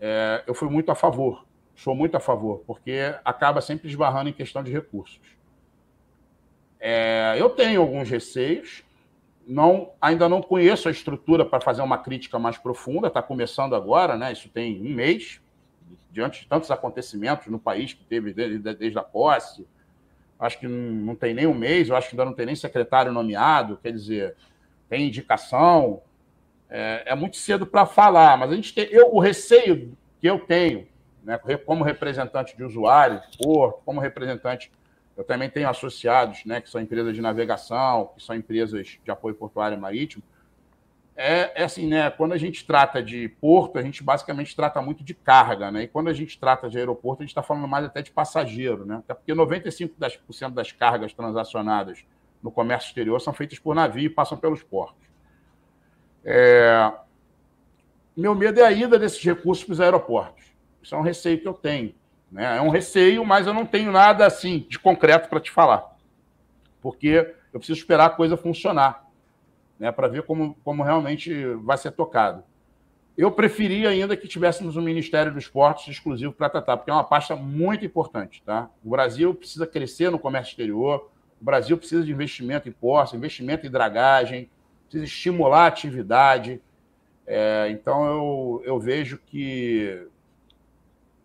é, 0.00 0.42
eu 0.46 0.54
fui 0.54 0.68
muito 0.68 0.90
a 0.90 0.94
favor, 0.94 1.46
sou 1.76 1.94
muito 1.94 2.16
a 2.16 2.20
favor, 2.20 2.64
porque 2.66 3.14
acaba 3.24 3.60
sempre 3.60 3.88
esbarrando 3.88 4.28
em 4.28 4.32
questão 4.32 4.62
de 4.62 4.72
recursos. 4.72 5.20
É, 6.80 7.36
eu 7.38 7.48
tenho 7.50 7.80
alguns 7.80 8.10
receios, 8.10 8.82
não, 9.46 9.92
ainda 10.00 10.28
não 10.28 10.42
conheço 10.42 10.88
a 10.88 10.90
estrutura 10.90 11.44
para 11.44 11.60
fazer 11.60 11.82
uma 11.82 11.98
crítica 11.98 12.38
mais 12.38 12.58
profunda, 12.58 13.06
está 13.06 13.22
começando 13.22 13.76
agora, 13.76 14.16
né? 14.16 14.32
Isso 14.32 14.48
tem 14.48 14.80
um 14.80 14.92
mês, 14.92 15.40
diante 16.10 16.40
de 16.40 16.48
tantos 16.48 16.70
acontecimentos 16.72 17.46
no 17.46 17.58
país 17.58 17.92
que 17.92 18.04
teve 18.04 18.32
desde, 18.32 18.58
desde 18.74 18.98
a 18.98 19.02
posse. 19.02 19.66
Acho 20.38 20.58
que 20.58 20.66
não 20.66 21.14
tem 21.14 21.32
nem 21.32 21.46
um 21.46 21.54
mês, 21.54 21.88
eu 21.88 21.94
acho 21.94 22.08
que 22.08 22.16
ainda 22.16 22.24
não 22.24 22.34
tem 22.34 22.46
nem 22.46 22.56
secretário 22.56 23.12
nomeado, 23.12 23.78
quer 23.80 23.92
dizer, 23.92 24.34
tem 24.92 25.06
indicação. 25.06 26.02
É, 26.68 27.04
é 27.06 27.14
muito 27.14 27.38
cedo 27.38 27.66
para 27.66 27.86
falar, 27.86 28.36
mas 28.36 28.52
a 28.52 28.54
gente 28.54 28.74
tem, 28.74 28.84
eu, 28.90 29.14
o 29.14 29.18
receio 29.18 29.96
que 30.20 30.26
eu 30.26 30.38
tenho, 30.38 30.86
né, 31.24 31.40
como 31.64 31.82
representante 31.82 32.54
de 32.54 32.62
usuário, 32.62 33.22
por, 33.42 33.80
como 33.86 34.00
representante 34.00 34.70
eu 35.16 35.24
também 35.24 35.48
tenho 35.48 35.66
associados, 35.66 36.44
né, 36.44 36.60
que 36.60 36.68
são 36.68 36.78
empresas 36.78 37.14
de 37.14 37.22
navegação, 37.22 38.10
que 38.14 38.22
são 38.22 38.36
empresas 38.36 38.98
de 39.02 39.10
apoio 39.10 39.34
portuário 39.34 39.78
e 39.78 39.80
marítimo. 39.80 40.22
É, 41.16 41.62
é, 41.62 41.64
assim, 41.64 41.86
né? 41.86 42.10
Quando 42.10 42.32
a 42.32 42.38
gente 42.38 42.64
trata 42.66 43.02
de 43.02 43.28
porto, 43.28 43.78
a 43.78 43.82
gente 43.82 44.02
basicamente 44.02 44.56
trata 44.56 44.80
muito 44.80 45.04
de 45.04 45.12
carga, 45.12 45.70
né? 45.70 45.82
E 45.82 45.88
quando 45.88 46.08
a 46.08 46.12
gente 46.14 46.38
trata 46.38 46.70
de 46.70 46.78
aeroporto, 46.78 47.22
a 47.22 47.24
gente 47.24 47.30
está 47.30 47.42
falando 47.42 47.68
mais 47.68 47.84
até 47.84 48.00
de 48.00 48.10
passageiro, 48.10 48.86
né? 48.86 48.96
Até 48.96 49.12
porque 49.12 49.32
95% 49.32 50.52
das 50.52 50.72
cargas 50.72 51.12
transacionadas 51.12 52.04
no 52.42 52.50
comércio 52.50 52.88
exterior 52.88 53.20
são 53.20 53.32
feitas 53.32 53.58
por 53.58 53.74
navio 53.74 54.04
e 54.04 54.10
passam 54.10 54.36
pelos 54.36 54.62
portos. 54.62 55.06
É... 56.24 56.92
Meu 58.16 58.34
medo 58.34 58.60
é 58.60 58.64
a 58.64 58.72
ida 58.72 58.98
desses 58.98 59.22
recursos 59.22 59.64
para 59.64 59.72
os 59.72 59.80
aeroportos. 59.80 60.44
Isso 60.82 60.94
é 60.94 60.98
um 60.98 61.02
receio 61.02 61.40
que 61.40 61.48
eu 61.48 61.54
tenho. 61.54 61.94
Né? 62.30 62.56
É 62.56 62.60
um 62.60 62.68
receio, 62.68 63.24
mas 63.24 63.46
eu 63.46 63.54
não 63.54 63.64
tenho 63.64 63.92
nada 63.92 64.26
assim 64.26 64.66
de 64.68 64.78
concreto 64.78 65.28
para 65.28 65.40
te 65.40 65.50
falar. 65.50 65.96
Porque 66.80 67.34
eu 67.52 67.60
preciso 67.60 67.78
esperar 67.78 68.06
a 68.06 68.10
coisa 68.10 68.36
funcionar, 68.36 69.06
né? 69.78 69.92
para 69.92 70.08
ver 70.08 70.24
como, 70.24 70.56
como 70.64 70.82
realmente 70.82 71.44
vai 71.56 71.78
ser 71.78 71.92
tocado. 71.92 72.42
Eu 73.16 73.30
preferia 73.30 73.90
ainda 73.90 74.16
que 74.16 74.26
tivéssemos 74.26 74.76
um 74.76 74.82
Ministério 74.82 75.32
dos 75.32 75.44
Esportes 75.44 75.86
exclusivo 75.88 76.32
para 76.32 76.48
tratar, 76.48 76.78
porque 76.78 76.90
é 76.90 76.94
uma 76.94 77.04
pasta 77.04 77.36
muito 77.36 77.84
importante. 77.84 78.42
Tá? 78.42 78.70
O 78.82 78.90
Brasil 78.90 79.34
precisa 79.34 79.66
crescer 79.66 80.10
no 80.10 80.18
comércio 80.18 80.52
exterior, 80.52 81.10
o 81.42 81.44
Brasil 81.44 81.76
precisa 81.76 82.04
de 82.04 82.12
investimento 82.12 82.68
em 82.68 82.72
portos, 82.72 83.14
investimento 83.14 83.66
em 83.66 83.70
dragagem, 83.70 84.48
precisa 84.84 85.04
estimular 85.04 85.64
a 85.64 85.66
atividade. 85.66 86.62
É, 87.26 87.68
então, 87.70 88.06
eu, 88.06 88.62
eu 88.64 88.78
vejo 88.78 89.18
que 89.18 90.06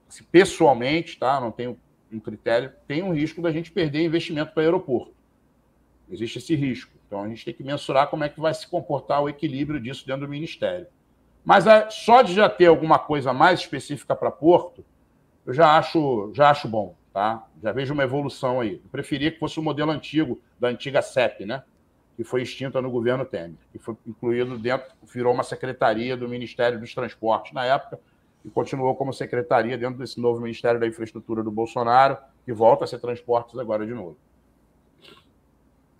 se 0.09 0.23
pessoalmente, 0.23 1.19
tá? 1.19 1.39
Não 1.39 1.51
tenho 1.51 1.79
um 2.11 2.19
critério, 2.19 2.73
tem 2.87 3.03
um 3.03 3.13
risco 3.13 3.43
da 3.43 3.51
gente 3.51 3.71
perder 3.71 4.03
investimento 4.03 4.53
para 4.53 4.63
aeroporto. 4.63 5.13
Existe 6.09 6.39
esse 6.39 6.55
risco. 6.55 6.91
Então 7.05 7.21
a 7.21 7.27
gente 7.27 7.45
tem 7.45 7.53
que 7.53 7.63
mensurar 7.63 8.07
como 8.07 8.23
é 8.23 8.29
que 8.29 8.39
vai 8.39 8.55
se 8.55 8.67
comportar 8.67 9.21
o 9.21 9.29
equilíbrio 9.29 9.79
disso 9.79 10.07
dentro 10.07 10.25
do 10.25 10.29
Ministério. 10.29 10.87
Mas 11.45 11.67
é, 11.67 11.91
só 11.91 12.23
de 12.23 12.33
já 12.33 12.49
ter 12.49 12.65
alguma 12.65 12.97
coisa 12.97 13.31
mais 13.33 13.59
específica 13.59 14.15
para 14.15 14.31
Porto, 14.31 14.83
eu 15.45 15.53
já 15.53 15.77
acho, 15.77 16.31
já 16.33 16.49
acho 16.49 16.67
bom, 16.67 16.95
tá? 17.17 17.47
Já 17.63 17.71
vejo 17.71 17.95
uma 17.95 18.03
evolução 18.03 18.59
aí. 18.61 18.73
Eu 18.73 18.89
preferia 18.91 19.31
que 19.31 19.39
fosse 19.39 19.59
o 19.59 19.63
modelo 19.63 19.89
antigo, 19.89 20.39
da 20.59 20.67
antiga 20.67 21.01
CEP, 21.01 21.47
né? 21.47 21.63
Que 22.15 22.23
foi 22.23 22.43
extinta 22.43 22.79
no 22.79 22.91
governo 22.91 23.25
Temer, 23.25 23.57
que 23.71 23.79
foi 23.79 23.97
incluído 24.05 24.55
dentro, 24.55 24.85
virou 25.11 25.33
uma 25.33 25.41
secretaria 25.41 26.15
do 26.15 26.29
Ministério 26.29 26.79
dos 26.79 26.93
Transportes 26.93 27.53
na 27.53 27.65
época, 27.65 27.99
e 28.45 28.51
continuou 28.51 28.95
como 28.95 29.11
secretaria 29.11 29.75
dentro 29.79 29.97
desse 29.97 30.21
novo 30.21 30.39
Ministério 30.39 30.79
da 30.79 30.85
Infraestrutura 30.85 31.41
do 31.41 31.49
Bolsonaro, 31.49 32.19
que 32.45 32.53
volta 32.53 32.83
a 32.83 32.87
ser 32.87 32.99
transportes 32.99 33.57
agora 33.57 33.83
de 33.83 33.95
novo. 33.95 34.15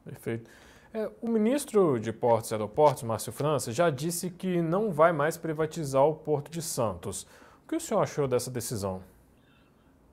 Perfeito. 0.06 0.48
É, 0.94 1.10
o 1.20 1.28
ministro 1.28 2.00
de 2.00 2.14
Portos 2.14 2.52
e 2.52 2.54
Aeroportos, 2.54 3.02
Márcio 3.02 3.34
França, 3.34 3.72
já 3.72 3.90
disse 3.90 4.30
que 4.30 4.62
não 4.62 4.92
vai 4.92 5.12
mais 5.12 5.36
privatizar 5.36 6.06
o 6.06 6.14
Porto 6.14 6.52
de 6.52 6.62
Santos. 6.62 7.24
O 7.66 7.68
que 7.68 7.76
o 7.76 7.80
senhor 7.80 8.02
achou 8.02 8.28
dessa 8.28 8.52
decisão? 8.52 9.02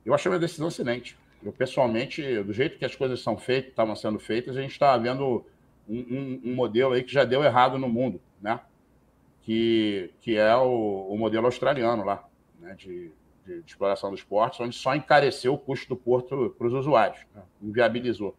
Eu 0.05 0.15
achei 0.15 0.31
uma 0.31 0.39
decisão 0.39 0.69
excelente. 0.69 1.17
Eu, 1.43 1.53
pessoalmente, 1.53 2.43
do 2.43 2.53
jeito 2.53 2.79
que 2.79 2.85
as 2.85 2.95
coisas 2.95 3.21
são 3.21 3.37
feitas, 3.37 3.71
estavam 3.71 3.95
sendo 3.95 4.19
feitas, 4.19 4.57
a 4.57 4.61
gente 4.61 4.73
está 4.73 4.97
vendo 4.97 5.45
um, 5.89 5.99
um, 5.99 6.41
um 6.45 6.55
modelo 6.55 6.95
aí 6.95 7.03
que 7.03 7.13
já 7.13 7.25
deu 7.25 7.43
errado 7.45 7.79
no 7.79 7.89
mundo, 7.89 8.21
né? 8.41 8.61
que, 9.45 10.11
que 10.21 10.37
é 10.37 10.57
o, 10.57 11.07
o 11.11 11.19
modelo 11.19 11.47
australiano 11.47 12.03
lá, 12.03 12.27
né, 12.59 12.75
de, 12.75 13.11
de, 13.45 13.61
de, 13.61 13.67
exploração 13.67 14.11
dos 14.11 14.23
portos, 14.23 14.59
onde 14.61 14.75
só 14.75 14.95
encareceu 14.95 15.53
o 15.55 15.59
custo 15.59 15.89
do 15.89 15.97
porto 15.97 16.55
para 16.57 16.67
os 16.67 16.73
usuários, 16.73 17.21
né, 17.35 17.43
inviabilizou. 17.63 18.35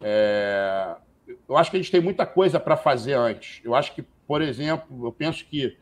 É, 0.00 0.94
eu 1.48 1.56
acho 1.56 1.70
que 1.70 1.76
a 1.76 1.80
gente 1.80 1.90
tem 1.90 2.00
muita 2.00 2.24
coisa 2.24 2.60
para 2.60 2.76
fazer 2.76 3.14
antes. 3.14 3.60
Eu 3.64 3.74
acho 3.74 3.94
que, 3.94 4.02
por 4.26 4.40
exemplo, 4.40 5.06
eu 5.06 5.12
penso 5.12 5.44
que 5.44 5.76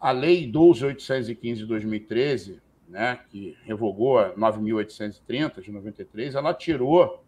a 0.00 0.10
Lei 0.10 0.50
12.815 0.50 1.54
de 1.54 1.66
2013, 1.66 2.60
né, 2.90 3.20
que 3.30 3.56
revogou 3.64 4.18
a 4.18 4.34
9.830 4.34 5.62
de 5.62 5.70
93, 5.70 6.34
ela 6.34 6.52
tirou 6.52 7.24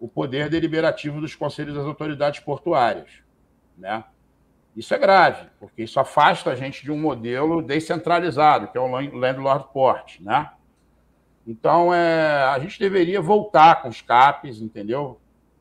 o 0.00 0.08
poder 0.08 0.50
deliberativo 0.50 1.20
dos 1.20 1.36
conselhos 1.36 1.74
das 1.74 1.86
autoridades 1.86 2.40
portuárias. 2.40 3.22
Né? 3.78 4.02
Isso 4.76 4.92
é 4.92 4.98
grave, 4.98 5.48
porque 5.60 5.84
isso 5.84 6.00
afasta 6.00 6.50
a 6.50 6.56
gente 6.56 6.82
de 6.82 6.90
um 6.90 6.98
modelo 6.98 7.62
descentralizado, 7.62 8.68
que 8.68 8.76
é 8.76 8.80
o 8.80 8.88
Landlord 8.88 9.66
Port, 9.72 10.18
né? 10.20 10.50
Então, 11.46 11.92
é, 11.92 12.44
a 12.44 12.58
gente 12.58 12.78
deveria 12.78 13.20
voltar 13.20 13.82
com 13.82 13.88
os 13.88 14.00
CAPs, 14.00 14.60
entendeu? 14.60 15.20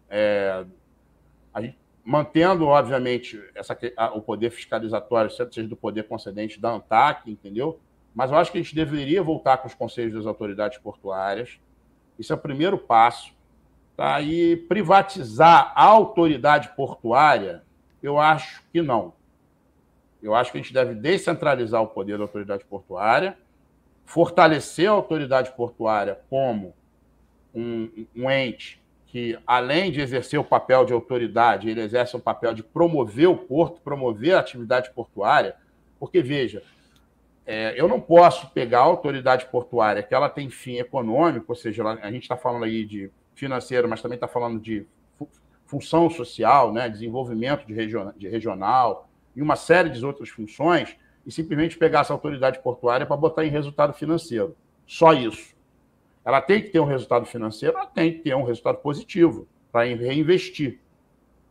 É, 0.09 0.63
gente, 1.59 1.77
mantendo, 2.03 2.67
obviamente, 2.67 3.43
essa, 3.55 3.77
a, 3.97 4.11
o 4.13 4.21
poder 4.21 4.51
fiscalizatório, 4.51 5.31
seja 5.31 5.67
do 5.67 5.75
poder 5.75 6.03
concedente 6.03 6.59
da 6.59 6.71
ANTAC, 6.71 7.29
entendeu? 7.29 7.79
Mas 8.13 8.31
eu 8.31 8.37
acho 8.37 8.51
que 8.51 8.57
a 8.57 8.61
gente 8.61 8.75
deveria 8.75 9.23
voltar 9.23 9.57
com 9.57 9.67
os 9.67 9.73
conselhos 9.73 10.13
das 10.13 10.25
autoridades 10.25 10.77
portuárias. 10.77 11.59
Isso 12.19 12.33
é 12.33 12.35
o 12.35 12.39
primeiro 12.39 12.77
passo. 12.77 13.33
Tá? 13.95 14.21
E 14.21 14.55
privatizar 14.55 15.71
a 15.75 15.83
autoridade 15.83 16.69
portuária 16.75 17.63
eu 18.01 18.19
acho 18.19 18.63
que 18.71 18.81
não. 18.81 19.13
Eu 20.21 20.33
acho 20.33 20.51
que 20.51 20.57
a 20.57 20.61
gente 20.61 20.73
deve 20.73 20.93
descentralizar 20.95 21.81
o 21.81 21.87
poder 21.87 22.17
da 22.17 22.23
autoridade 22.23 22.65
portuária, 22.65 23.37
fortalecer 24.05 24.87
a 24.87 24.93
autoridade 24.93 25.51
portuária 25.51 26.19
como 26.29 26.73
um, 27.53 28.05
um 28.15 28.29
ente 28.29 28.81
que, 29.07 29.37
além 29.45 29.91
de 29.91 29.99
exercer 29.99 30.39
o 30.39 30.43
papel 30.43 30.85
de 30.85 30.93
autoridade, 30.93 31.69
ele 31.69 31.81
exerce 31.81 32.15
o 32.15 32.19
papel 32.19 32.53
de 32.53 32.63
promover 32.63 33.27
o 33.27 33.35
porto, 33.35 33.81
promover 33.81 34.35
a 34.35 34.39
atividade 34.39 34.89
portuária, 34.91 35.55
porque, 35.99 36.21
veja, 36.21 36.63
é, 37.45 37.79
eu 37.79 37.87
não 37.87 37.99
posso 37.99 38.49
pegar 38.51 38.79
a 38.79 38.83
autoridade 38.83 39.45
portuária 39.47 40.03
que 40.03 40.13
ela 40.13 40.29
tem 40.29 40.49
fim 40.49 40.77
econômico, 40.77 41.45
ou 41.49 41.55
seja, 41.55 41.83
a 41.83 42.11
gente 42.11 42.23
está 42.23 42.37
falando 42.37 42.65
aí 42.65 42.85
de 42.85 43.11
financeiro, 43.33 43.89
mas 43.89 44.01
também 44.01 44.15
está 44.15 44.27
falando 44.27 44.59
de 44.59 44.85
função 45.65 46.09
social, 46.09 46.71
né, 46.73 46.89
desenvolvimento 46.89 47.65
de, 47.65 47.73
regional, 47.73 48.13
de 48.17 48.27
regional 48.27 49.09
e 49.35 49.41
uma 49.41 49.55
série 49.55 49.89
de 49.89 50.05
outras 50.05 50.29
funções, 50.29 50.97
e 51.25 51.31
simplesmente 51.31 51.77
pegar 51.77 52.01
essa 52.01 52.13
autoridade 52.13 52.59
portuária 52.59 53.05
para 53.05 53.15
botar 53.15 53.45
em 53.45 53.49
resultado 53.49 53.93
financeiro. 53.93 54.55
Só 54.87 55.13
isso. 55.13 55.55
Ela 56.25 56.41
tem 56.41 56.61
que 56.61 56.69
ter 56.69 56.79
um 56.79 56.85
resultado 56.85 57.25
financeiro, 57.25 57.77
ela 57.77 57.85
tem 57.85 58.13
que 58.13 58.19
ter 58.19 58.35
um 58.35 58.43
resultado 58.43 58.77
positivo 58.77 59.47
para 59.71 59.85
reinvestir. 59.85 60.79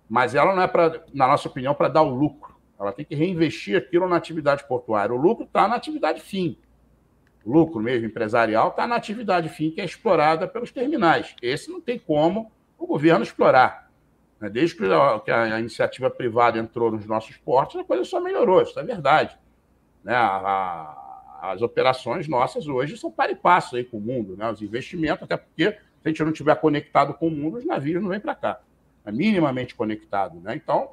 Mas 0.09 0.35
ela 0.35 0.55
não 0.55 0.63
é, 0.63 0.69
pra, 0.69 1.03
na 1.15 1.27
nossa 1.27 1.49
opinião, 1.49 1.75
para 1.75 1.89
dar 1.89 2.03
o 2.03 2.15
lucro. 2.15 2.57
Ela 2.81 2.93
tem 2.93 3.05
que 3.05 3.15
reinvestir 3.15 3.77
aquilo 3.77 4.09
na 4.09 4.17
atividade 4.17 4.67
portuária. 4.67 5.15
O 5.15 5.19
lucro 5.19 5.45
está 5.45 5.69
na 5.69 5.77
atividade 5.77 6.23
fim. 6.23 6.57
O 7.45 7.53
lucro 7.53 7.81
mesmo 7.81 8.07
empresarial 8.07 8.69
está 8.69 8.87
na 8.87 8.97
atividade 8.97 9.51
fim 9.51 9.71
que 9.71 9.83
é 9.83 9.85
explorada 9.85 10.49
pelos 10.49 10.73
terminais. 10.73 11.37
Esse 11.43 11.71
não 11.71 11.81
tem 11.81 11.99
como 11.99 12.51
o 12.79 12.87
governo 12.87 13.23
explorar. 13.23 13.91
Né? 14.41 14.49
Desde 14.49 14.77
que 14.77 14.85
a, 14.87 15.55
a, 15.57 15.61
iniciativa 15.61 16.09
privada 16.09 16.59
entrou 16.59 16.91
nos 16.91 17.05
nossos 17.05 17.37
portos, 17.37 17.77
a 17.77 17.85
coisa 17.85 18.03
só 18.05 18.19
melhorou, 18.19 18.63
isso 18.63 18.79
é 18.81 18.83
verdade. 18.83 19.39
Né? 20.03 20.15
A, 20.15 20.37
a, 21.43 21.53
as 21.53 21.61
operações 21.61 22.27
nossas 22.29 22.67
hoje 22.67 22.97
são 22.97 23.11
para 23.11 23.31
e 23.31 23.37
passo 23.37 23.77
aí 23.77 23.85
com 23.85 23.99
o 23.99 24.01
mundo, 24.01 24.37
né? 24.37 24.51
Os 24.51 24.61
investimentos, 24.61 25.23
até 25.23 25.37
porque 25.37 25.73
se 25.73 25.79
a 26.05 26.09
gente 26.09 26.23
não 26.23 26.33
estiver 26.33 26.55
conectado 26.57 27.15
com 27.15 27.29
o 27.29 27.31
mundo, 27.31 27.59
os 27.59 27.65
navios 27.65 28.03
não 28.03 28.11
vêm 28.11 28.21
para 28.21 28.35
cá. 28.35 28.61
É 29.05 29.13
minimamente 29.13 29.75
conectado, 29.75 30.39
né? 30.41 30.55
Então, 30.55 30.91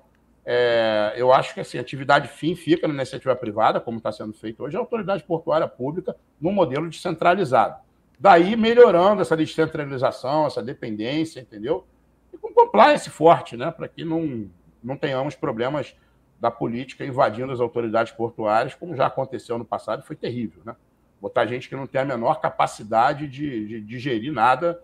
é, 0.50 1.13
eu 1.18 1.34
acho 1.34 1.54
que 1.54 1.60
assim, 1.60 1.77
a 1.77 1.82
atividade 1.82 2.30
fim 2.30 2.56
fica 2.56 2.88
na 2.88 2.94
iniciativa 2.94 3.36
privada, 3.36 3.82
como 3.82 3.98
está 3.98 4.13
sendo 4.13 4.32
feito 4.32 4.63
hoje, 4.63 4.77
a 4.77 4.80
autoridade 4.80 5.22
portuária 5.22 5.68
pública 5.68 6.16
num 6.39 6.54
modelo 6.54 6.89
descentralizado. 6.89 7.82
Daí 8.18 8.56
melhorando 8.56 9.22
essa 9.22 9.36
descentralização, 9.36 10.48
essa 10.48 10.63
dependência, 10.63 11.42
entendeu? 11.42 11.86
E 12.32 12.38
com 12.38 12.54
compliance 12.54 13.10
forte, 13.10 13.58
né? 13.58 13.72
Para 13.72 13.89
que 13.89 14.06
não, 14.06 14.50
não 14.82 14.96
tenhamos 14.96 15.36
problemas 15.36 15.94
da 16.39 16.50
política 16.50 17.04
invadindo 17.04 17.51
as 17.51 17.60
autoridades 17.60 18.13
portuárias, 18.13 18.74
como 18.74 18.96
já 18.96 19.08
aconteceu 19.08 19.58
no 19.58 19.66
passado, 19.66 20.01
foi 20.04 20.16
terrível, 20.16 20.62
né? 20.63 20.77
Botar 21.20 21.46
gente 21.46 21.68
que 21.68 21.75
não 21.75 21.86
tem 21.86 22.00
a 22.00 22.06
menor 22.06 22.39
capacidade 22.39 23.27
de, 23.27 23.68
de, 23.68 23.82
de 23.82 24.00
gerir 24.00 24.32
nada 24.32 24.82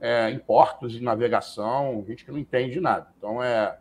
é, 0.00 0.28
em 0.28 0.40
portos 0.40 0.90
de 0.90 1.00
navegação, 1.00 2.04
gente 2.04 2.24
que 2.24 2.32
não 2.32 2.38
entende 2.38 2.80
nada. 2.80 3.06
Então, 3.16 3.40
é, 3.40 3.78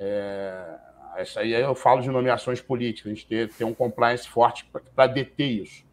é, 0.00 0.78
isso 1.18 1.38
aí 1.38 1.52
eu 1.52 1.74
falo 1.74 2.00
de 2.00 2.10
nomeações 2.10 2.60
políticas, 2.60 3.12
a 3.12 3.14
gente 3.14 3.26
ter, 3.26 3.52
ter 3.52 3.64
um 3.64 3.74
compliance 3.74 4.26
forte 4.26 4.68
para 4.94 5.06
deter 5.06 5.62
isso. 5.62 5.84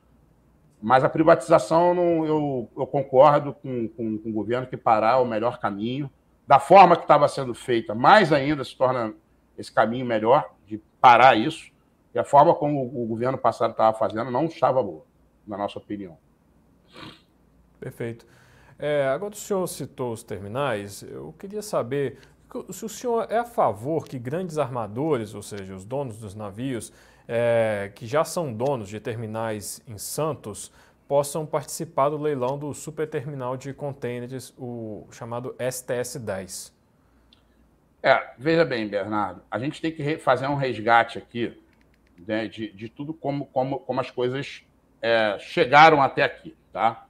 Mas 0.82 1.04
a 1.04 1.10
privatização, 1.10 1.94
não, 1.94 2.26
eu, 2.26 2.70
eu 2.78 2.88
concordo 2.88 3.54
com, 3.54 3.90
com, 3.90 4.18
com, 4.18 4.30
o 4.30 4.34
governo 4.34 4.68
que 4.68 4.78
parar 4.78 5.18
é 5.18 5.22
o 5.22 5.26
melhor 5.26 5.60
caminho. 5.60 6.10
Da 6.48 6.60
forma 6.60 6.96
que 6.96 7.02
estava 7.02 7.28
sendo 7.28 7.54
feita, 7.54 7.94
mais 7.94 8.32
ainda 8.32 8.64
se 8.64 8.78
torna 8.78 9.14
esse 9.58 9.72
caminho 9.72 10.06
melhor 10.06 10.54
de 10.66 10.78
parar 11.02 11.36
isso. 11.36 11.70
E 12.14 12.20
a 12.20 12.24
forma 12.24 12.56
como 12.56 12.86
o 12.86 13.06
governo 13.06 13.38
passado 13.38 13.72
estava 13.72 13.98
fazendo 13.98 14.32
não 14.32 14.46
estava 14.46 14.82
boa, 14.82 15.04
na 15.46 15.58
nossa 15.58 15.80
opinião. 15.80 16.18
Perfeito. 17.80 18.26
É, 18.80 19.08
agora 19.08 19.34
o 19.34 19.38
senhor 19.38 19.68
citou 19.68 20.14
os 20.14 20.24
terminais, 20.24 21.02
eu 21.02 21.34
queria 21.38 21.64
saber 21.64 22.20
se 22.72 22.86
o 22.86 22.90
senhor 22.90 23.28
é 23.30 23.38
a 23.38 23.46
favor 23.46 24.08
que 24.08 24.18
grandes 24.18 24.58
armadores, 24.58 25.34
ou 25.34 25.42
seja, 25.42 25.76
os 25.76 25.86
donos 25.86 26.18
dos 26.18 26.36
navios, 26.36 26.92
é, 27.28 27.92
que 27.94 28.08
já 28.08 28.24
são 28.24 28.54
donos 28.54 28.90
de 28.90 29.00
terminais 29.00 29.82
em 29.88 29.98
Santos, 29.98 30.72
possam 31.08 31.46
participar 31.46 32.10
do 32.10 32.18
leilão 32.18 32.58
do 32.58 32.74
superterminal 32.74 33.56
de 33.58 33.74
contêineres, 33.74 34.54
o 34.58 35.08
chamado 35.12 35.56
STS-10. 35.60 36.72
É, 38.04 38.32
veja 38.38 38.64
bem, 38.64 38.88
Bernardo, 38.88 39.42
a 39.50 39.58
gente 39.58 39.82
tem 39.82 39.92
que 39.92 40.18
fazer 40.18 40.48
um 40.48 40.56
resgate 40.56 41.18
aqui 41.18 41.58
né, 42.26 42.48
de, 42.48 42.72
de 42.72 42.90
tudo 42.90 43.14
como, 43.14 43.46
como, 43.48 43.80
como 43.80 44.00
as 44.00 44.12
coisas 44.12 44.64
é, 45.02 45.38
chegaram 45.40 46.02
até 46.02 46.24
aqui, 46.24 46.56
tá? 46.72 47.06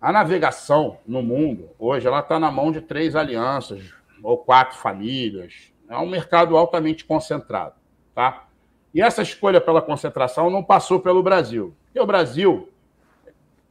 A 0.00 0.12
navegação 0.12 0.98
no 1.06 1.22
mundo, 1.22 1.68
hoje, 1.78 2.06
ela 2.06 2.20
está 2.20 2.38
na 2.38 2.50
mão 2.50 2.72
de 2.72 2.80
três 2.80 3.14
alianças, 3.14 3.92
ou 4.22 4.38
quatro 4.38 4.78
famílias. 4.78 5.72
É 5.88 5.96
um 5.98 6.08
mercado 6.08 6.56
altamente 6.56 7.04
concentrado. 7.04 7.74
Tá? 8.14 8.46
E 8.92 9.00
essa 9.00 9.22
escolha 9.22 9.60
pela 9.60 9.82
concentração 9.82 10.50
não 10.50 10.62
passou 10.62 11.00
pelo 11.00 11.22
Brasil. 11.22 11.74
Porque 11.84 12.00
o 12.00 12.06
Brasil 12.06 12.68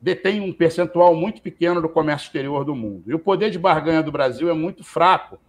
detém 0.02 0.40
um 0.40 0.54
percentual 0.54 1.14
muito 1.14 1.42
pequeno 1.42 1.82
do 1.82 1.90
comércio 1.90 2.28
exterior 2.28 2.64
do 2.64 2.76
mundo. 2.76 3.04
E 3.08 3.14
o 3.14 3.20
poder 3.20 3.50
de 3.50 3.60
barganha 3.60 4.02
do 4.02 4.12
Brasil 4.12 4.50
é 4.50 4.54
muito 4.54 4.84
fraco 4.84 5.40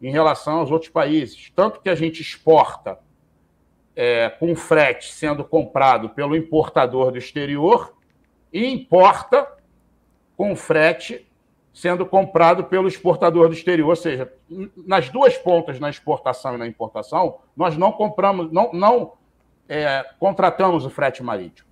em 0.00 0.10
relação 0.10 0.58
aos 0.58 0.70
outros 0.70 0.90
países. 0.90 1.50
Tanto 1.54 1.80
que 1.80 1.88
a 1.88 1.94
gente 1.94 2.20
exporta 2.20 2.98
é, 3.94 4.28
com 4.28 4.54
frete 4.54 5.12
sendo 5.12 5.42
comprado 5.42 6.10
pelo 6.10 6.36
importador 6.36 7.10
do 7.10 7.18
exterior 7.18 7.94
e 8.52 8.66
importa 8.66 9.48
com 10.36 10.54
frete 10.54 11.25
sendo 11.76 12.06
comprado 12.06 12.64
pelo 12.64 12.88
exportador 12.88 13.48
do 13.48 13.54
exterior, 13.54 13.90
ou 13.90 13.96
seja, 13.96 14.32
nas 14.86 15.10
duas 15.10 15.36
pontas, 15.36 15.78
na 15.78 15.90
exportação 15.90 16.54
e 16.54 16.56
na 16.56 16.66
importação, 16.66 17.36
nós 17.54 17.76
não 17.76 17.92
compramos, 17.92 18.50
não, 18.50 18.72
não 18.72 19.12
é, 19.68 20.02
contratamos 20.18 20.86
o 20.86 20.90
frete 20.90 21.22
marítimo. 21.22 21.68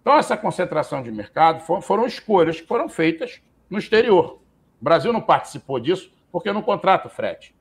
Então, 0.00 0.16
essa 0.16 0.36
concentração 0.36 1.02
de 1.02 1.10
mercado 1.10 1.60
foram, 1.64 1.82
foram 1.82 2.06
escolhas 2.06 2.60
que 2.60 2.68
foram 2.68 2.88
feitas 2.88 3.42
no 3.68 3.80
exterior. 3.80 4.38
O 4.80 4.84
Brasil 4.84 5.12
não 5.12 5.20
participou 5.20 5.80
disso 5.80 6.12
porque 6.30 6.52
não 6.52 6.62
contrata 6.62 7.08
o 7.08 7.10
frete. 7.10 7.52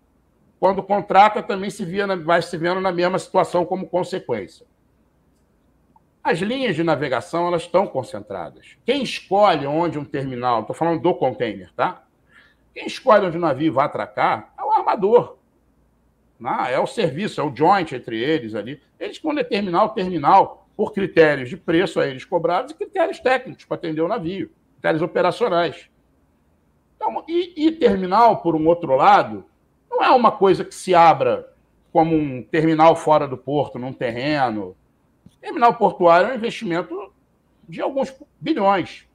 Quando 0.59 0.83
contrata, 0.83 1.41
também 1.41 1.71
se 1.71 1.83
via, 1.83 2.05
vai 2.15 2.43
se 2.43 2.55
vendo 2.59 2.79
na 2.79 2.91
mesma 2.91 3.17
situação 3.17 3.65
como 3.65 3.89
consequência. 3.89 4.67
As 6.23 6.39
linhas 6.39 6.75
de 6.75 6.83
navegação 6.83 7.47
elas 7.47 7.63
estão 7.63 7.87
concentradas. 7.87 8.77
Quem 8.85 9.01
escolhe 9.01 9.65
onde 9.65 9.97
um 9.97 10.05
terminal, 10.05 10.61
estou 10.61 10.75
falando 10.75 11.01
do 11.01 11.15
container, 11.15 11.73
tá? 11.73 12.03
Quem 12.73 12.85
escolhe 12.85 13.25
onde 13.25 13.37
o 13.37 13.41
navio 13.41 13.73
vai 13.73 13.85
atracar 13.85 14.53
é 14.57 14.63
o 14.63 14.71
armador. 14.71 15.37
Né? 16.39 16.73
É 16.73 16.79
o 16.79 16.87
serviço, 16.87 17.41
é 17.41 17.43
o 17.43 17.55
joint 17.55 17.93
entre 17.93 18.19
eles 18.19 18.53
ali. 18.53 18.81
Eles 18.99 19.19
vão 19.19 19.33
determinar 19.33 19.85
o 19.85 19.89
terminal 19.89 20.67
por 20.77 20.93
critérios 20.93 21.49
de 21.49 21.57
preço 21.57 21.99
a 21.99 22.07
eles 22.07 22.23
cobrados 22.23 22.71
e 22.71 22.75
critérios 22.75 23.19
técnicos 23.19 23.65
para 23.65 23.77
atender 23.77 24.01
o 24.01 24.07
navio, 24.07 24.51
critérios 24.73 25.01
operacionais. 25.01 25.89
Então, 26.95 27.23
e, 27.27 27.67
e 27.67 27.71
terminal, 27.71 28.41
por 28.41 28.55
um 28.55 28.67
outro 28.67 28.95
lado, 28.95 29.43
não 29.89 30.03
é 30.03 30.11
uma 30.11 30.31
coisa 30.31 30.63
que 30.63 30.73
se 30.73 30.93
abra 30.93 31.51
como 31.91 32.15
um 32.15 32.41
terminal 32.43 32.95
fora 32.95 33.27
do 33.27 33.37
porto, 33.37 33.77
num 33.77 33.91
terreno, 33.91 34.75
Terminal 35.39 35.73
portuário 35.75 36.29
é 36.29 36.33
um 36.33 36.35
investimento 36.35 37.11
de 37.67 37.81
alguns 37.81 38.13
bilhões. 38.39 39.07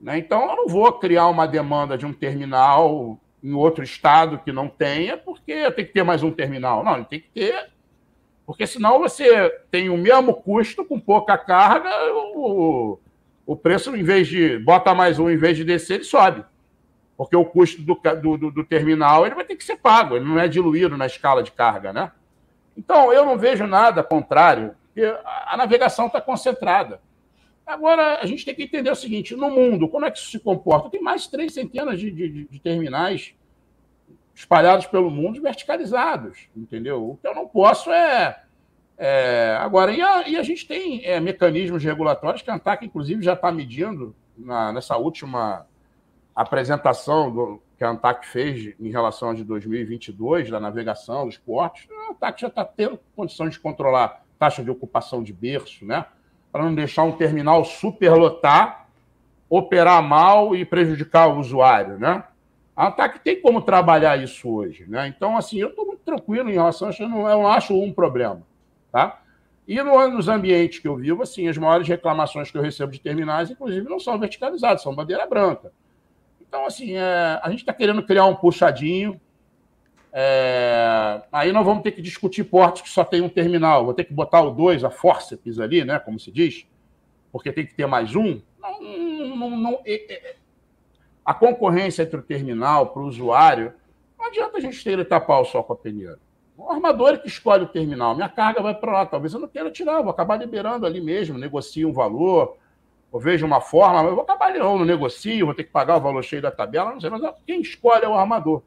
Né? 0.00 0.18
Então, 0.18 0.48
eu 0.50 0.56
não 0.56 0.68
vou 0.68 0.92
criar 0.92 1.28
uma 1.28 1.46
demanda 1.46 1.96
de 1.96 2.04
um 2.04 2.12
terminal 2.12 3.18
em 3.42 3.52
outro 3.54 3.82
estado 3.82 4.38
que 4.38 4.52
não 4.52 4.68
tenha, 4.68 5.16
porque 5.16 5.70
tem 5.72 5.84
que 5.84 5.92
ter 5.92 6.02
mais 6.02 6.22
um 6.22 6.30
terminal. 6.30 6.84
Não, 6.84 6.96
ele 6.96 7.04
tem 7.04 7.20
que 7.20 7.28
ter, 7.28 7.70
porque 8.46 8.66
senão 8.66 8.98
você 8.98 9.48
tem 9.70 9.88
o 9.88 9.96
mesmo 9.96 10.34
custo 10.34 10.84
com 10.84 11.00
pouca 11.00 11.38
carga, 11.38 11.90
o, 12.12 12.98
o 13.46 13.56
preço, 13.56 13.94
em 13.96 14.02
vez 14.02 14.28
de 14.28 14.58
bota 14.58 14.94
mais 14.94 15.18
um, 15.18 15.30
em 15.30 15.36
vez 15.36 15.56
de 15.56 15.64
descer, 15.64 15.94
ele 15.94 16.04
sobe. 16.04 16.44
Porque 17.16 17.36
o 17.36 17.44
custo 17.44 17.82
do, 17.82 17.94
do, 18.36 18.50
do 18.50 18.64
terminal 18.64 19.24
ele 19.24 19.34
vai 19.34 19.44
ter 19.44 19.56
que 19.56 19.64
ser 19.64 19.76
pago, 19.76 20.16
ele 20.16 20.24
não 20.24 20.38
é 20.38 20.48
diluído 20.48 20.96
na 20.96 21.06
escala 21.06 21.42
de 21.42 21.52
carga, 21.52 21.92
né? 21.92 22.12
Então, 22.76 23.12
eu 23.12 23.24
não 23.24 23.36
vejo 23.36 23.66
nada 23.66 24.02
contrário 24.02 24.74
porque 24.92 25.02
a 25.24 25.56
navegação 25.56 26.06
está 26.06 26.20
concentrada. 26.20 27.00
Agora, 27.66 28.18
a 28.20 28.26
gente 28.26 28.44
tem 28.44 28.54
que 28.54 28.64
entender 28.64 28.90
o 28.90 28.94
seguinte: 28.96 29.34
no 29.34 29.50
mundo, 29.50 29.88
como 29.88 30.04
é 30.04 30.10
que 30.10 30.18
isso 30.18 30.30
se 30.30 30.38
comporta? 30.38 30.90
Tem 30.90 31.00
mais 31.00 31.22
de 31.22 31.30
três 31.30 31.54
centenas 31.54 31.98
de, 31.98 32.10
de, 32.10 32.44
de 32.44 32.60
terminais 32.60 33.34
espalhados 34.34 34.86
pelo 34.86 35.10
mundo 35.10 35.40
verticalizados, 35.40 36.48
entendeu? 36.56 37.10
O 37.10 37.16
que 37.16 37.26
eu 37.26 37.34
não 37.34 37.46
posso 37.46 37.90
é. 37.90 38.42
é 38.98 39.56
agora, 39.60 39.92
e 39.92 40.02
a, 40.02 40.28
e 40.28 40.36
a, 40.36 40.42
gente 40.42 40.66
tem 40.66 41.04
é, 41.04 41.20
mecanismos 41.20 41.82
regulatórios 41.82 42.42
que 42.42 42.50
a 42.50 42.54
ANTAC, 42.54 42.84
inclusive, 42.84 43.22
já 43.22 43.34
está 43.34 43.50
medindo 43.52 44.14
na, 44.36 44.72
nessa 44.72 44.96
última 44.96 45.66
apresentação 46.34 47.30
do, 47.30 47.62
que 47.76 47.84
a 47.84 47.90
ANTAC 47.90 48.26
fez 48.26 48.74
em 48.78 48.90
relação 48.90 49.30
a 49.30 49.34
de 49.34 49.44
2022, 49.44 50.50
da 50.50 50.58
navegação 50.58 51.26
dos 51.26 51.36
portos. 51.36 51.86
A 51.90 52.12
ANTAC 52.12 52.40
já 52.40 52.48
está 52.48 52.64
tendo 52.64 52.98
condições 53.14 53.52
de 53.52 53.60
controlar 53.60 54.21
taxa 54.42 54.64
de 54.64 54.70
ocupação 54.72 55.22
de 55.22 55.32
berço, 55.32 55.86
né? 55.86 56.04
Para 56.50 56.64
não 56.64 56.74
deixar 56.74 57.04
um 57.04 57.12
terminal 57.12 57.64
superlotar, 57.64 58.88
operar 59.48 60.02
mal 60.02 60.56
e 60.56 60.64
prejudicar 60.64 61.28
o 61.28 61.38
usuário, 61.38 61.96
né? 61.96 62.24
A 62.74 62.88
ANTAC 62.88 63.20
tem 63.20 63.40
como 63.40 63.62
trabalhar 63.62 64.20
isso 64.20 64.50
hoje, 64.50 64.84
né? 64.88 65.06
Então, 65.06 65.36
assim, 65.36 65.58
eu 65.58 65.68
estou 65.68 65.86
muito 65.86 66.00
tranquilo 66.00 66.50
em 66.50 66.54
relação 66.54 66.88
a 66.88 66.90
isso, 66.90 67.04
eu 67.04 67.08
não, 67.08 67.28
eu 67.28 67.38
não 67.38 67.46
acho 67.46 67.80
um 67.80 67.92
problema, 67.92 68.42
tá? 68.90 69.20
E 69.68 69.80
no, 69.80 70.08
nos 70.08 70.26
ambientes 70.28 70.80
que 70.80 70.88
eu 70.88 70.96
vivo, 70.96 71.22
assim, 71.22 71.46
as 71.46 71.56
maiores 71.56 71.86
reclamações 71.86 72.50
que 72.50 72.58
eu 72.58 72.62
recebo 72.62 72.90
de 72.90 72.98
terminais, 72.98 73.48
inclusive, 73.48 73.88
não 73.88 74.00
são 74.00 74.18
verticalizadas, 74.18 74.82
são 74.82 74.92
bandeira 74.92 75.24
branca. 75.24 75.72
Então, 76.40 76.66
assim, 76.66 76.96
é, 76.96 77.38
a 77.40 77.48
gente 77.48 77.60
está 77.60 77.72
querendo 77.72 78.02
criar 78.02 78.24
um 78.24 78.34
puxadinho, 78.34 79.20
é, 80.12 81.22
aí 81.32 81.52
nós 81.52 81.64
vamos 81.64 81.82
ter 81.82 81.92
que 81.92 82.02
discutir 82.02 82.44
portos 82.44 82.82
que 82.82 82.88
só 82.90 83.02
tem 83.02 83.22
um 83.22 83.28
terminal. 83.28 83.84
Vou 83.84 83.94
ter 83.94 84.04
que 84.04 84.12
botar 84.12 84.42
o 84.42 84.50
dois, 84.50 84.84
a 84.84 84.90
forceps 84.90 85.58
ali, 85.58 85.84
né? 85.84 85.98
Como 85.98 86.20
se 86.20 86.30
diz, 86.30 86.66
porque 87.32 87.50
tem 87.50 87.66
que 87.66 87.74
ter 87.74 87.86
mais 87.86 88.14
um. 88.14 88.40
Não, 88.60 88.82
não, 89.36 89.50
não, 89.50 89.80
é, 89.86 90.12
é, 90.12 90.36
a 91.24 91.32
concorrência 91.32 92.02
entre 92.02 92.18
o 92.18 92.22
terminal 92.22 92.88
para 92.88 93.02
o 93.02 93.06
usuário, 93.06 93.72
não 94.18 94.26
adianta 94.26 94.58
a 94.58 94.60
gente 94.60 94.84
ter 94.84 94.92
ele 94.92 95.04
tapar 95.04 95.40
o 95.40 95.44
sol 95.44 95.64
com 95.64 95.72
a 95.72 95.76
peneira. 95.76 96.18
O 96.56 96.70
armador 96.70 97.14
é 97.14 97.16
que 97.16 97.26
escolhe 97.26 97.64
o 97.64 97.68
terminal. 97.68 98.14
Minha 98.14 98.28
carga 98.28 98.62
vai 98.62 98.74
para 98.74 98.92
lá. 98.92 99.06
Talvez 99.06 99.32
eu 99.32 99.40
não 99.40 99.48
queira 99.48 99.70
tirar, 99.70 100.02
vou 100.02 100.10
acabar 100.10 100.36
liberando 100.36 100.84
ali 100.84 101.00
mesmo, 101.00 101.38
negocio 101.38 101.88
um 101.88 101.92
valor, 101.92 102.56
ou 103.10 103.18
vejo 103.18 103.46
uma 103.46 103.60
forma, 103.60 104.02
mas 104.02 104.12
vou 104.12 104.22
acabar 104.22 104.52
não, 104.54 104.78
não 104.78 104.84
negocio, 104.84 105.46
vou 105.46 105.54
ter 105.54 105.64
que 105.64 105.70
pagar 105.70 105.96
o 105.96 106.00
valor 106.00 106.22
cheio 106.22 106.42
da 106.42 106.50
tabela, 106.50 106.92
não 106.92 107.00
sei, 107.00 107.10
mas 107.10 107.22
quem 107.46 107.60
escolhe 107.60 108.04
é 108.04 108.08
o 108.08 108.14
armador. 108.14 108.62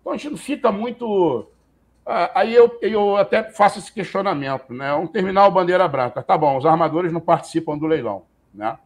Então 0.00 0.12
a 0.12 0.16
gente 0.16 0.30
não 0.30 0.38
fica 0.38 0.72
muito. 0.72 1.46
Ah, 2.06 2.30
aí 2.34 2.54
eu, 2.54 2.78
eu 2.82 3.16
até 3.16 3.44
faço 3.50 3.78
esse 3.78 3.92
questionamento, 3.92 4.72
né? 4.72 4.92
Um 4.94 5.06
terminal 5.06 5.50
bandeira 5.50 5.86
branca, 5.86 6.22
tá 6.22 6.36
bom, 6.36 6.56
os 6.56 6.66
armadores 6.66 7.12
não 7.12 7.20
participam 7.20 7.76
do 7.76 7.86
leilão, 7.86 8.24
né? 8.52 8.78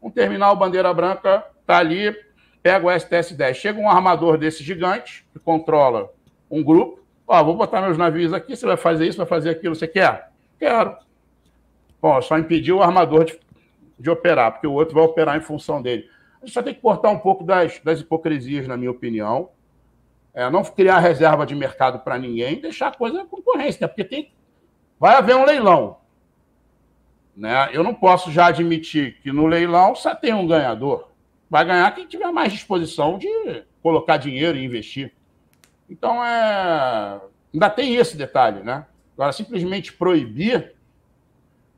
Um 0.00 0.10
terminal 0.10 0.54
bandeira 0.56 0.92
branca 0.92 1.44
tá 1.66 1.78
ali, 1.78 2.14
pega 2.62 2.86
o 2.86 2.90
STS-10, 2.90 3.54
chega 3.54 3.80
um 3.80 3.88
armador 3.88 4.38
desse 4.38 4.62
gigante 4.62 5.26
que 5.32 5.38
controla 5.38 6.10
um 6.50 6.62
grupo, 6.62 7.00
ó, 7.26 7.42
vou 7.44 7.56
botar 7.56 7.80
meus 7.80 7.96
navios 7.96 8.32
aqui, 8.32 8.56
você 8.56 8.66
vai 8.66 8.76
fazer 8.76 9.06
isso, 9.06 9.18
vai 9.18 9.26
fazer 9.26 9.50
aquilo, 9.50 9.74
você 9.74 9.86
quer? 9.86 10.30
Quero. 10.58 10.96
Bom, 12.00 12.20
só 12.22 12.38
impedir 12.38 12.72
o 12.72 12.82
armador 12.82 13.24
de, 13.24 13.38
de 13.98 14.10
operar, 14.10 14.52
porque 14.52 14.66
o 14.66 14.72
outro 14.72 14.94
vai 14.94 15.04
operar 15.04 15.36
em 15.36 15.40
função 15.40 15.80
dele. 15.80 16.08
A 16.42 16.46
gente 16.46 16.54
só 16.54 16.62
tem 16.62 16.74
que 16.74 16.80
cortar 16.80 17.10
um 17.10 17.18
pouco 17.18 17.44
das, 17.44 17.78
das 17.80 18.00
hipocrisias, 18.00 18.66
na 18.66 18.76
minha 18.76 18.90
opinião. 18.90 19.50
É, 20.32 20.48
não 20.48 20.62
criar 20.62 21.00
reserva 21.00 21.44
de 21.44 21.54
mercado 21.54 22.00
para 22.00 22.18
ninguém, 22.18 22.60
deixar 22.60 22.88
a 22.88 22.96
coisa 22.96 23.24
concorrência, 23.24 23.78
né? 23.82 23.88
porque 23.88 24.04
tem, 24.04 24.32
vai 24.98 25.16
haver 25.16 25.34
um 25.34 25.44
leilão. 25.44 25.98
Né? 27.36 27.70
Eu 27.72 27.82
não 27.82 27.94
posso 27.94 28.30
já 28.30 28.46
admitir 28.46 29.18
que 29.22 29.32
no 29.32 29.46
leilão 29.46 29.94
só 29.94 30.14
tem 30.14 30.32
um 30.32 30.46
ganhador. 30.46 31.08
Vai 31.48 31.64
ganhar 31.64 31.94
quem 31.94 32.06
tiver 32.06 32.30
mais 32.30 32.52
disposição 32.52 33.18
de 33.18 33.28
colocar 33.82 34.18
dinheiro 34.18 34.56
e 34.56 34.64
investir. 34.64 35.12
Então, 35.88 36.24
é... 36.24 37.20
ainda 37.52 37.68
tem 37.68 37.96
esse 37.96 38.16
detalhe, 38.16 38.62
né? 38.62 38.86
Agora, 39.16 39.32
simplesmente 39.32 39.92
proibir 39.92 40.74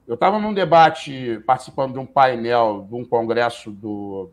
eu 0.07 0.15
estava 0.15 0.39
num 0.39 0.53
debate, 0.53 1.41
participando 1.47 1.93
de 1.93 1.99
um 1.99 2.07
painel, 2.07 2.87
de 2.89 2.95
um 2.95 3.05
congresso 3.05 3.71
do, 3.71 4.31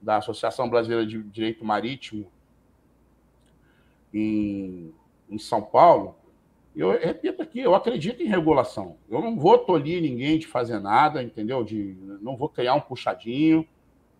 da 0.00 0.18
Associação 0.18 0.68
Brasileira 0.68 1.06
de 1.06 1.22
Direito 1.22 1.64
Marítimo 1.64 2.30
em, 4.12 4.92
em 5.28 5.38
São 5.38 5.62
Paulo. 5.62 6.16
Eu 6.74 6.90
repito 6.98 7.42
aqui, 7.42 7.60
eu 7.60 7.74
acredito 7.74 8.22
em 8.22 8.26
regulação. 8.26 8.96
Eu 9.08 9.20
não 9.20 9.36
vou 9.36 9.58
tolir 9.58 10.00
ninguém 10.00 10.38
de 10.38 10.46
fazer 10.46 10.78
nada, 10.78 11.22
entendeu? 11.22 11.64
De, 11.64 11.96
não 12.20 12.36
vou 12.36 12.48
criar 12.48 12.74
um 12.74 12.80
puxadinho 12.80 13.66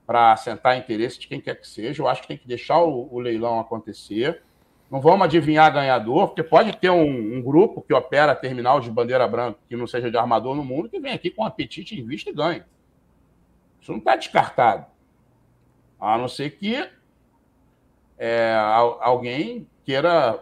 para 0.07 0.37
sentar 0.37 0.77
interesse 0.77 1.21
de 1.21 1.29
quem 1.29 1.41
quer 1.41 1.55
que 1.55 1.69
seja. 1.69 2.03
Eu 2.03 2.09
acho 2.09 2.23
que 2.23 2.29
tem 2.29 2.37
que 2.37 2.49
deixar 2.49 2.81
o, 2.81 3.09
o 3.13 3.21
leilão 3.21 3.61
acontecer. 3.61 4.43
Não 4.91 5.01
vamos 5.01 5.23
adivinhar 5.23 5.73
ganhador, 5.73 6.27
porque 6.27 6.43
pode 6.43 6.77
ter 6.77 6.91
um, 6.91 7.37
um, 7.37 7.41
grupo 7.41 7.81
que 7.81 7.95
opera 7.95 8.35
terminal 8.35 8.81
de 8.81 8.91
bandeira 8.91 9.29
branca, 9.29 9.61
que 9.69 9.77
não 9.77 9.87
seja 9.87 10.11
de 10.11 10.17
armador 10.17 10.57
no 10.57 10.65
mundo, 10.65 10.89
que 10.89 10.99
vem 10.99 11.13
aqui 11.13 11.31
com 11.31 11.45
apetite 11.45 11.99
em 11.99 12.05
vista 12.05 12.29
e 12.31 12.33
ganha. 12.33 12.67
Isso 13.81 13.93
não 13.93 14.01
está 14.01 14.17
descartado. 14.17 14.87
A 16.01 16.19
não 16.19 16.27
ser 16.27 16.51
que 16.57 16.91
é, 18.19 18.55
alguém 19.01 19.67
queira 19.85 20.39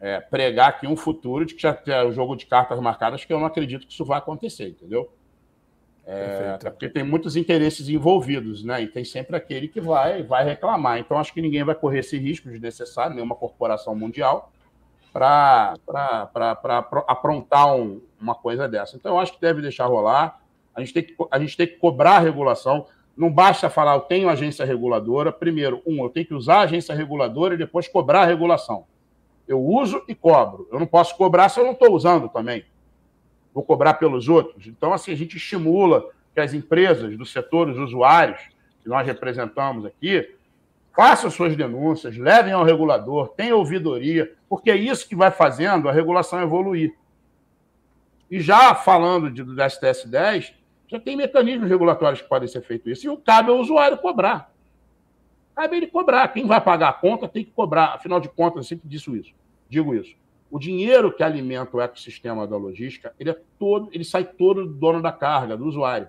é, 0.00 0.20
pregar 0.20 0.68
aqui 0.68 0.86
um 0.86 0.96
futuro 0.96 1.44
de 1.44 1.54
que 1.54 1.62
já 1.62 1.72
tem 1.72 1.94
o 2.06 2.12
jogo 2.12 2.36
de 2.36 2.46
cartas 2.46 2.78
marcadas, 2.80 3.24
que 3.24 3.32
eu 3.32 3.38
não 3.38 3.46
acredito 3.46 3.86
que 3.86 3.92
isso 3.92 4.04
vai 4.04 4.18
acontecer, 4.18 4.68
entendeu? 4.68 5.10
É, 6.10 6.52
até 6.54 6.70
porque 6.70 6.88
tem 6.88 7.04
muitos 7.04 7.36
interesses 7.36 7.86
envolvidos, 7.90 8.64
né? 8.64 8.82
E 8.82 8.86
tem 8.86 9.04
sempre 9.04 9.36
aquele 9.36 9.68
que 9.68 9.78
vai, 9.78 10.22
vai 10.22 10.42
reclamar. 10.42 10.98
Então, 10.98 11.18
acho 11.18 11.34
que 11.34 11.42
ninguém 11.42 11.62
vai 11.62 11.74
correr 11.74 11.98
esse 11.98 12.16
risco 12.16 12.48
desnecessário, 12.48 13.14
nenhuma 13.14 13.34
corporação 13.34 13.94
mundial, 13.94 14.50
para 15.12 15.74
aprontar 17.06 17.76
um, 17.76 18.00
uma 18.18 18.34
coisa 18.34 18.66
dessa. 18.66 18.96
Então, 18.96 19.16
eu 19.16 19.20
acho 19.20 19.34
que 19.34 19.40
deve 19.40 19.60
deixar 19.60 19.84
rolar. 19.84 20.40
A 20.74 20.80
gente, 20.80 20.94
tem 20.94 21.02
que, 21.02 21.14
a 21.30 21.38
gente 21.38 21.54
tem 21.54 21.66
que 21.66 21.76
cobrar 21.76 22.12
a 22.12 22.20
regulação. 22.20 22.86
Não 23.18 23.30
basta 23.30 23.68
falar, 23.68 23.94
eu 23.94 24.00
tenho 24.00 24.28
agência 24.28 24.64
reguladora. 24.64 25.32
Primeiro, 25.32 25.82
um, 25.84 26.04
eu 26.04 26.08
tenho 26.08 26.26
que 26.26 26.34
usar 26.34 26.58
a 26.58 26.62
agência 26.62 26.94
reguladora 26.94 27.54
e 27.54 27.58
depois 27.58 27.88
cobrar 27.88 28.22
a 28.22 28.26
regulação. 28.26 28.84
Eu 29.46 29.60
uso 29.60 30.02
e 30.08 30.14
cobro. 30.14 30.68
Eu 30.72 30.78
não 30.78 30.86
posso 30.86 31.16
cobrar 31.16 31.48
se 31.48 31.58
eu 31.58 31.64
não 31.64 31.72
estou 31.72 31.92
usando 31.92 32.28
também 32.28 32.64
vou 33.58 33.64
cobrar 33.64 33.94
pelos 33.94 34.28
outros. 34.28 34.68
Então, 34.68 34.92
assim, 34.92 35.12
a 35.12 35.16
gente 35.16 35.36
estimula 35.36 36.10
que 36.32 36.40
as 36.40 36.54
empresas 36.54 37.16
do 37.16 37.26
setor, 37.26 37.68
os 37.68 37.76
usuários 37.76 38.40
que 38.82 38.88
nós 38.88 39.04
representamos 39.04 39.84
aqui, 39.84 40.32
façam 40.94 41.28
suas 41.28 41.56
denúncias, 41.56 42.16
levem 42.16 42.52
ao 42.52 42.62
regulador, 42.62 43.28
tenham 43.30 43.58
ouvidoria, 43.58 44.32
porque 44.48 44.70
é 44.70 44.76
isso 44.76 45.08
que 45.08 45.16
vai 45.16 45.32
fazendo 45.32 45.88
a 45.88 45.92
regulação 45.92 46.40
evoluir. 46.40 46.94
E 48.30 48.40
já 48.40 48.76
falando 48.76 49.28
de, 49.28 49.42
do 49.42 49.56
STS 49.68 50.04
10, 50.06 50.54
já 50.88 50.98
tem 50.98 51.16
mecanismos 51.16 51.68
regulatórios 51.68 52.22
que 52.22 52.28
podem 52.28 52.48
ser 52.48 52.62
feitos 52.62 52.90
isso, 52.98 53.12
e 53.12 53.16
cabe 53.18 53.50
ao 53.50 53.58
usuário 53.58 53.98
cobrar. 53.98 54.52
Cabe 55.54 55.76
ele 55.76 55.86
cobrar. 55.86 56.28
Quem 56.28 56.46
vai 56.46 56.60
pagar 56.60 56.88
a 56.88 56.92
conta 56.92 57.28
tem 57.28 57.44
que 57.44 57.50
cobrar. 57.50 57.94
Afinal 57.94 58.20
de 58.20 58.28
contas, 58.28 58.58
eu 58.58 58.62
sempre 58.64 58.88
disse 58.88 59.14
isso, 59.16 59.34
digo 59.68 59.94
isso. 59.94 60.16
O 60.50 60.58
dinheiro 60.58 61.12
que 61.12 61.22
alimenta 61.22 61.76
o 61.76 61.80
ecossistema 61.80 62.46
da 62.46 62.56
logística, 62.56 63.12
ele 63.20 63.30
é 63.30 63.40
todo, 63.58 63.90
ele 63.92 64.04
sai 64.04 64.24
todo 64.24 64.66
do 64.66 64.72
dono 64.72 65.02
da 65.02 65.12
carga, 65.12 65.56
do 65.56 65.66
usuário. 65.66 66.08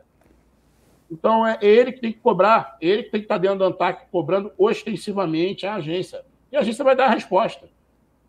Então 1.11 1.45
é 1.45 1.57
ele 1.61 1.91
que 1.91 1.99
tem 1.99 2.13
que 2.13 2.19
cobrar, 2.19 2.77
ele 2.79 3.03
que 3.03 3.11
tem 3.11 3.19
que 3.19 3.25
estar 3.25 3.37
dentro 3.37 3.57
do 3.57 3.65
ANTAC 3.65 4.09
cobrando 4.11 4.51
ostensivamente 4.57 5.65
a 5.65 5.75
agência. 5.75 6.23
E 6.51 6.55
a 6.55 6.61
agência 6.61 6.85
vai 6.85 6.95
dar 6.95 7.07
a 7.07 7.13
resposta. 7.13 7.67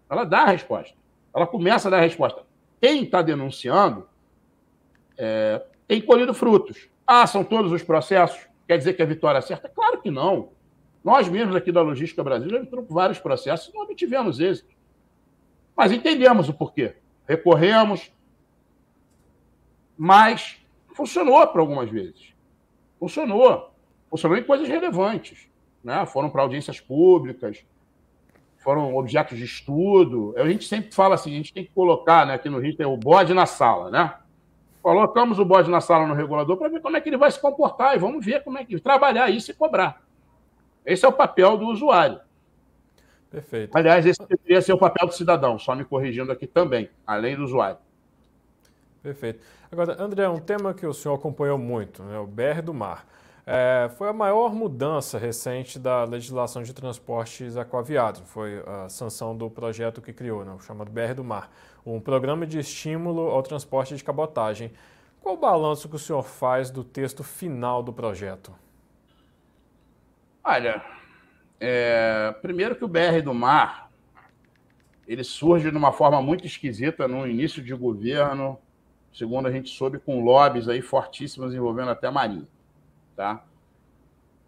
Ela 0.09 0.25
dá 0.25 0.41
a 0.41 0.47
resposta. 0.47 0.97
Ela 1.33 1.47
começa 1.47 1.89
a 1.89 1.91
dar 1.91 1.99
a 1.99 2.03
resposta. 2.03 2.43
Quem 2.81 3.05
está 3.05 3.23
denunciando 3.23 4.09
é, 5.17 5.63
tem 5.91 6.01
colhido 6.01 6.33
frutos. 6.33 6.89
Ah, 7.05 7.27
são 7.27 7.43
todos 7.43 7.73
os 7.73 7.83
processos? 7.83 8.47
Quer 8.69 8.79
dizer 8.79 8.95
que 8.95 9.03
a 9.03 9.05
vitória 9.05 9.39
é 9.39 9.41
certa? 9.41 9.69
Claro 9.69 10.01
que 10.01 10.09
não. 10.09 10.51
Nós 11.03 11.29
mesmos 11.29 11.57
aqui 11.57 11.73
da 11.73 11.83
Logística 11.83 12.23
Brasil 12.23 12.49
já 12.49 12.59
entramos 12.59 12.87
por 12.87 12.95
vários 12.95 13.19
processos 13.19 13.71
e 13.71 13.75
não 13.75 13.83
obtivemos 13.83 14.39
êxito. 14.39 14.73
Mas 15.77 15.91
entendemos 15.91 16.49
o 16.49 16.55
porquê. 16.55 16.95
Recorremos, 17.27 18.13
mas 19.99 20.65
funcionou 20.95 21.45
para 21.49 21.61
algumas 21.61 21.91
vezes. 21.91 22.35
Funcionou. 23.01 23.73
Funcionou 24.09 24.39
em 24.39 24.45
coisas 24.45 24.69
relevantes. 24.69 25.49
Né? 25.83 26.07
Foram 26.07 26.31
para 26.31 26.43
audiências 26.43 26.79
públicas, 26.79 27.65
foram 28.59 28.95
objetos 28.95 29.37
de 29.37 29.45
estudo. 29.45 30.35
A 30.37 30.49
gente 30.49 30.67
sempre 30.67 30.95
fala 30.95 31.17
assim, 31.17 31.33
a 31.33 31.37
gente 31.37 31.53
tem 31.53 31.65
que 31.65 31.73
colocar, 31.73 32.25
né, 32.25 32.35
aqui 32.35 32.49
no 32.49 32.61
Rio 32.61 32.77
tem 32.77 32.87
o 32.87 32.97
bode 32.97 33.35
na 33.35 33.45
sala, 33.45 33.91
né? 33.91 34.15
Colocamos 34.83 35.39
o 35.39 35.45
bode 35.45 35.71
na 35.71 35.81
sala 35.81 36.07
no 36.07 36.15
regulador 36.15 36.57
para 36.57 36.69
ver 36.69 36.81
como 36.81 36.97
é 36.97 37.01
que 37.01 37.09
ele 37.09 37.17
vai 37.17 37.31
se 37.31 37.41
comportar 37.41 37.95
e 37.95 37.99
vamos 37.99 38.25
ver 38.25 38.43
como 38.43 38.59
é 38.59 38.65
que 38.65 38.79
trabalhar 38.81 39.29
isso 39.29 39.51
e 39.51 39.55
cobrar. 39.55 40.03
Esse 40.85 41.05
é 41.05 41.09
o 41.09 41.13
papel 41.13 41.59
do 41.59 41.67
usuário. 41.67 42.21
Perfeito. 43.31 43.77
Aliás, 43.77 44.05
esse 44.07 44.21
deveria 44.27 44.61
ser 44.61 44.73
o 44.73 44.79
papel 44.79 45.07
do 45.07 45.15
cidadão, 45.15 45.59
só 45.59 45.75
me 45.75 45.85
corrigindo 45.85 46.33
aqui 46.33 46.47
também, 46.47 46.91
além 47.07 47.37
do 47.37 47.45
usuário. 47.45 47.79
Perfeito. 49.03 49.41
Agora, 49.71 50.03
André, 50.03 50.29
um 50.29 50.41
tema 50.41 50.75
que 50.75 50.87
o 50.87 50.93
senhor 50.93 51.15
acompanhou 51.15 51.57
muito, 51.57 52.03
né, 52.03 52.19
o 52.19 52.27
BR 52.27 52.61
do 52.63 52.75
Mar. 52.75 53.07
É, 53.53 53.89
foi 53.99 54.09
a 54.09 54.13
maior 54.13 54.55
mudança 54.55 55.19
recente 55.19 55.77
da 55.77 56.05
legislação 56.05 56.63
de 56.63 56.73
transportes 56.73 57.57
aquaviados. 57.57 58.23
Foi 58.27 58.63
a 58.65 58.89
sanção 58.89 59.37
do 59.37 59.51
projeto 59.51 60.01
que 60.01 60.13
criou, 60.13 60.45
né, 60.45 60.57
chamado 60.65 60.89
BR 60.89 61.15
do 61.17 61.25
Mar, 61.25 61.51
um 61.85 61.99
programa 61.99 62.47
de 62.47 62.61
estímulo 62.61 63.23
ao 63.23 63.43
transporte 63.43 63.97
de 63.97 64.05
cabotagem. 64.05 64.71
Qual 65.21 65.35
o 65.35 65.37
balanço 65.37 65.89
que 65.89 65.97
o 65.97 65.99
senhor 65.99 66.23
faz 66.23 66.71
do 66.71 66.85
texto 66.85 67.25
final 67.25 67.83
do 67.83 67.93
projeto? 67.93 68.55
Olha, 70.45 70.81
é, 71.59 72.33
primeiro 72.41 72.77
que 72.77 72.85
o 72.85 72.89
BR 72.89 73.21
do 73.25 73.35
Mar 73.35 73.91
ele 75.09 75.25
surge 75.25 75.73
de 75.73 75.77
uma 75.77 75.91
forma 75.91 76.23
muito 76.23 76.47
esquisita 76.47 77.09
no 77.09 77.27
início 77.27 77.61
de 77.61 77.75
governo, 77.75 78.57
segundo 79.13 79.49
a 79.49 79.51
gente 79.51 79.71
soube, 79.71 79.99
com 79.99 80.23
lobbies 80.23 80.69
aí 80.69 80.81
fortíssimos 80.81 81.53
envolvendo 81.53 81.91
até 81.91 82.07
a 82.07 82.13
Marinha. 82.13 82.47
Tá? 83.21 83.45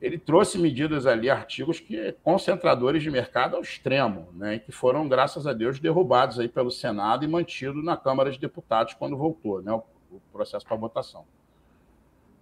Ele 0.01 0.17
trouxe 0.17 0.57
medidas 0.57 1.07
ali, 1.07 1.29
artigos 1.29 1.79
que 1.79 2.13
concentradores 2.25 3.03
de 3.03 3.11
mercado 3.11 3.55
ao 3.55 3.61
extremo, 3.61 4.29
né, 4.33 4.59
que 4.59 4.73
foram, 4.73 5.07
graças 5.07 5.47
a 5.47 5.53
Deus, 5.53 5.79
derrubados 5.79 6.41
aí 6.41 6.49
pelo 6.49 6.71
Senado 6.71 7.23
e 7.23 7.29
mantidos 7.29 7.85
na 7.85 7.99
Câmara 7.99 8.31
de 8.31 8.39
Deputados 8.39 8.95
quando 8.95 9.15
voltou 9.15 9.61
né, 9.61 9.71
o, 9.71 9.85
o 10.11 10.23
processo 10.33 10.65
para 10.65 10.75
votação. 10.75 11.27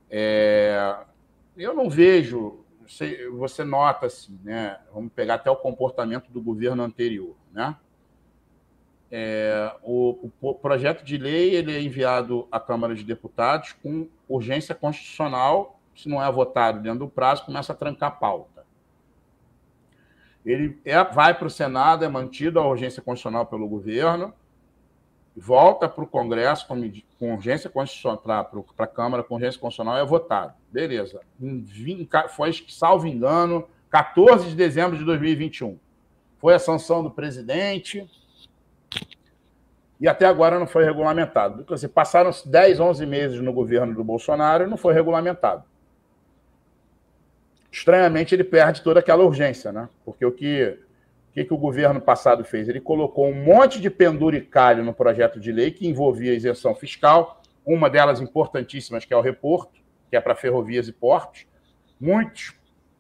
É, 0.09 0.99
eu 1.57 1.75
não 1.75 1.91
vejo 1.91 2.65
você, 2.87 3.29
você 3.31 3.65
nota 3.65 4.07
assim, 4.07 4.39
né? 4.45 4.79
Vamos 4.95 5.13
pegar 5.13 5.35
até 5.35 5.51
o 5.51 5.57
comportamento 5.57 6.31
do 6.31 6.41
governo 6.41 6.85
anterior, 6.85 7.35
né? 7.53 7.77
É, 9.11 9.75
o, 9.83 10.31
o, 10.41 10.55
projeto 10.55 11.03
de 11.03 11.19
lei 11.19 11.57
ele 11.57 11.75
é 11.75 11.83
enviado 11.83 12.47
à 12.53 12.61
Câmara 12.61 12.95
de 12.95 13.03
Deputados 13.03 13.73
com 13.83 14.07
urgência 14.29 14.73
constitucional. 14.73 15.80
Se 16.01 16.09
não 16.09 16.23
é 16.23 16.33
votado 16.33 16.81
dentro 16.81 17.01
do 17.01 17.09
prazo, 17.09 17.45
começa 17.45 17.73
a 17.73 17.77
trancar 17.77 18.09
a 18.09 18.13
pauta. 18.13 18.65
Ele 20.45 20.81
é, 20.83 21.05
vai 21.05 21.35
para 21.35 21.47
o 21.47 21.51
Senado, 21.51 22.05
é 22.05 22.09
mantido 22.09 22.59
a 22.59 22.67
urgência 22.67 23.03
constitucional 23.03 23.45
pelo 23.45 23.69
governo, 23.69 24.33
volta 25.37 25.87
para 25.89 26.03
o 26.03 26.07
Congresso 26.07 26.67
com, 26.67 26.81
com 27.19 27.35
urgência 27.35 27.69
constitucional, 27.69 28.19
para 28.75 28.85
a 28.85 28.89
Câmara 28.89 29.23
com 29.23 29.35
urgência 29.35 29.61
constitucional 29.61 29.99
é 29.99 30.05
votado. 30.07 30.55
Beleza. 30.73 31.21
Foi, 32.31 32.51
salvo 32.69 33.07
engano, 33.07 33.69
14 33.91 34.49
de 34.49 34.55
dezembro 34.55 34.97
de 34.97 35.05
2021. 35.05 35.79
Foi 36.39 36.55
a 36.55 36.59
sanção 36.59 37.03
do 37.03 37.11
presidente. 37.11 38.09
e 40.01 40.09
até 40.09 40.25
agora 40.25 40.59
não 40.59 40.67
foi 40.67 40.83
regulamentado. 40.83 41.67
Assim, 41.71 41.89
passaram 41.89 42.31
10, 42.47 42.81
11 42.81 43.05
meses 43.05 43.41
no 43.43 43.53
governo 43.53 43.95
do 43.95 44.03
Bolsonaro 44.03 44.65
e 44.65 44.67
não 44.67 44.79
foi 44.79 44.95
regulamentado. 44.95 45.69
Estranhamente, 47.71 48.35
ele 48.35 48.45
perde 48.45 48.83
toda 48.83 49.01
aquela 49.01 49.25
urgência, 49.25 49.71
né? 49.73 49.89
Porque 50.05 50.25
o 50.25 50.33
que, 50.33 50.79
o 51.31 51.33
que, 51.33 51.45
que 51.45 51.55
o 51.55 51.59
governo 51.59 52.01
passado 52.01 52.45
fez? 52.45 52.69
Ele 52.69 52.81
colocou 52.81 53.29
um 53.29 53.35
monte 53.35 53.81
de 53.81 53.89
penduricalho 53.89 54.85
no 54.85 54.93
projeto 54.93 55.39
de 55.39 55.53
lei 55.53 55.71
que 55.71 55.87
envolvia 55.87 56.35
isenção 56.35 56.75
fiscal, 56.75 57.41
uma 57.65 57.89
delas 57.89 58.21
importantíssimas, 58.21 59.05
que 59.05 59.15
é 59.15 59.17
o 59.17 59.21
reporto, 59.21 59.81
que 60.11 60.17
é 60.17 60.21
para 60.21 60.35
ferrovias 60.35 60.89
e 60.89 60.93
portos. 60.93 61.47
Muitos 62.01 62.55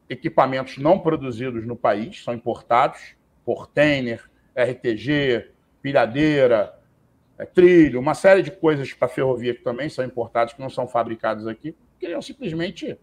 equipamentos 0.08 0.78
não 0.78 0.98
produzidos 0.98 1.66
no 1.66 1.76
país 1.76 2.22
são 2.22 2.34
importados, 2.34 3.14
Portainer, 3.44 4.28
RTG, 4.54 5.50
pilhadeira, 5.82 6.74
é, 7.38 7.46
trilho, 7.46 7.98
uma 7.98 8.14
série 8.14 8.42
de 8.42 8.50
coisas 8.50 8.92
para 8.92 9.08
ferrovia 9.08 9.54
que 9.54 9.62
também 9.62 9.88
são 9.88 10.04
importadas, 10.04 10.52
que 10.52 10.60
não 10.60 10.68
são 10.68 10.86
fabricadas 10.86 11.46
aqui, 11.46 11.74
queriam 11.98 12.20
simplesmente. 12.20 12.98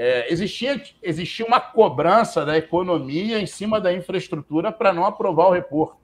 É, 0.00 0.32
existia, 0.32 0.80
existia 1.02 1.44
uma 1.44 1.58
cobrança 1.58 2.46
da 2.46 2.56
economia 2.56 3.40
em 3.40 3.46
cima 3.46 3.80
da 3.80 3.92
infraestrutura 3.92 4.70
para 4.70 4.92
não 4.92 5.04
aprovar 5.04 5.48
o 5.48 5.50
reporto, 5.50 5.98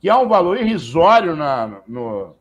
que 0.00 0.08
é 0.08 0.16
um 0.16 0.26
valor 0.26 0.56
irrisório 0.56 1.36
na, 1.36 1.82
no, 1.86 2.34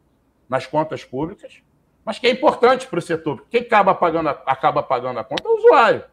nas 0.47 0.65
contas 0.65 1.03
públicas, 1.03 1.61
mas 2.05 2.17
que 2.17 2.27
é 2.27 2.31
importante 2.31 2.87
para 2.87 2.97
o 2.97 3.01
setor. 3.01 3.45
Quem 3.51 3.59
acaba 3.59 3.93
pagando, 3.93 4.29
a, 4.29 4.41
acaba 4.45 4.81
pagando 4.81 5.19
a 5.19 5.23
conta 5.25 5.43
é 5.45 5.51
o 5.51 5.57
usuário. 5.57 6.03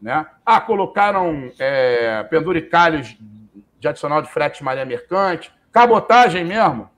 Né? 0.00 0.26
Ah, 0.46 0.58
colocaram 0.62 1.52
é, 1.58 2.22
penduricalhos 2.30 3.14
de 3.78 3.86
adicional 3.86 4.22
de 4.22 4.30
frete 4.30 4.60
de 4.60 4.64
marinha 4.64 4.86
mercante, 4.86 5.52
cabotagem 5.70 6.46
mesmo. 6.46 6.88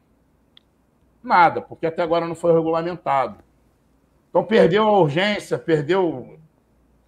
Nada, 1.21 1.61
porque 1.61 1.87
até 1.87 2.03
agora 2.03 2.25
não 2.25 2.37
foi 2.37 2.53
regulamentado. 2.53 3.39
Então 4.31 4.45
perdeu 4.45 4.87
a 4.87 5.01
urgência, 5.01 5.59
perdeu 5.59 6.39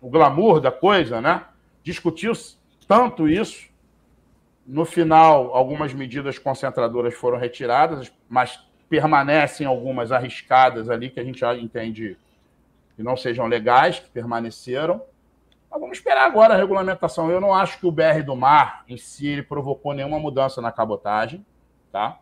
o 0.04 0.10
glamour 0.10 0.60
da 0.60 0.70
coisa, 0.70 1.18
né? 1.18 1.46
Discutiu 1.82 2.34
tanto 2.86 3.26
isso. 3.26 3.70
No 4.66 4.84
final, 4.84 5.54
algumas 5.54 5.94
medidas 5.94 6.38
concentradoras 6.38 7.14
foram 7.14 7.38
retiradas, 7.38 8.12
mas 8.28 8.62
permanecem 8.86 9.66
algumas 9.66 10.12
arriscadas 10.12 10.90
ali 10.90 11.08
que 11.08 11.18
a 11.18 11.24
gente 11.24 11.40
já 11.40 11.56
entende 11.56 12.18
que 12.94 13.02
não 13.02 13.16
sejam 13.16 13.46
legais, 13.46 13.98
que 13.98 14.10
permaneceram. 14.10 15.00
Mas 15.70 15.80
vamos 15.80 15.96
esperar 15.96 16.26
agora 16.26 16.52
a 16.52 16.56
regulamentação. 16.58 17.30
Eu 17.30 17.40
não 17.40 17.54
acho 17.54 17.80
que 17.80 17.86
o 17.86 17.90
BR 17.90 18.22
do 18.26 18.36
Mar 18.36 18.84
em 18.86 18.98
si 18.98 19.26
ele 19.26 19.42
provocou 19.42 19.94
nenhuma 19.94 20.18
mudança 20.18 20.60
na 20.60 20.70
cabotagem, 20.70 21.44
tá? 21.90 22.18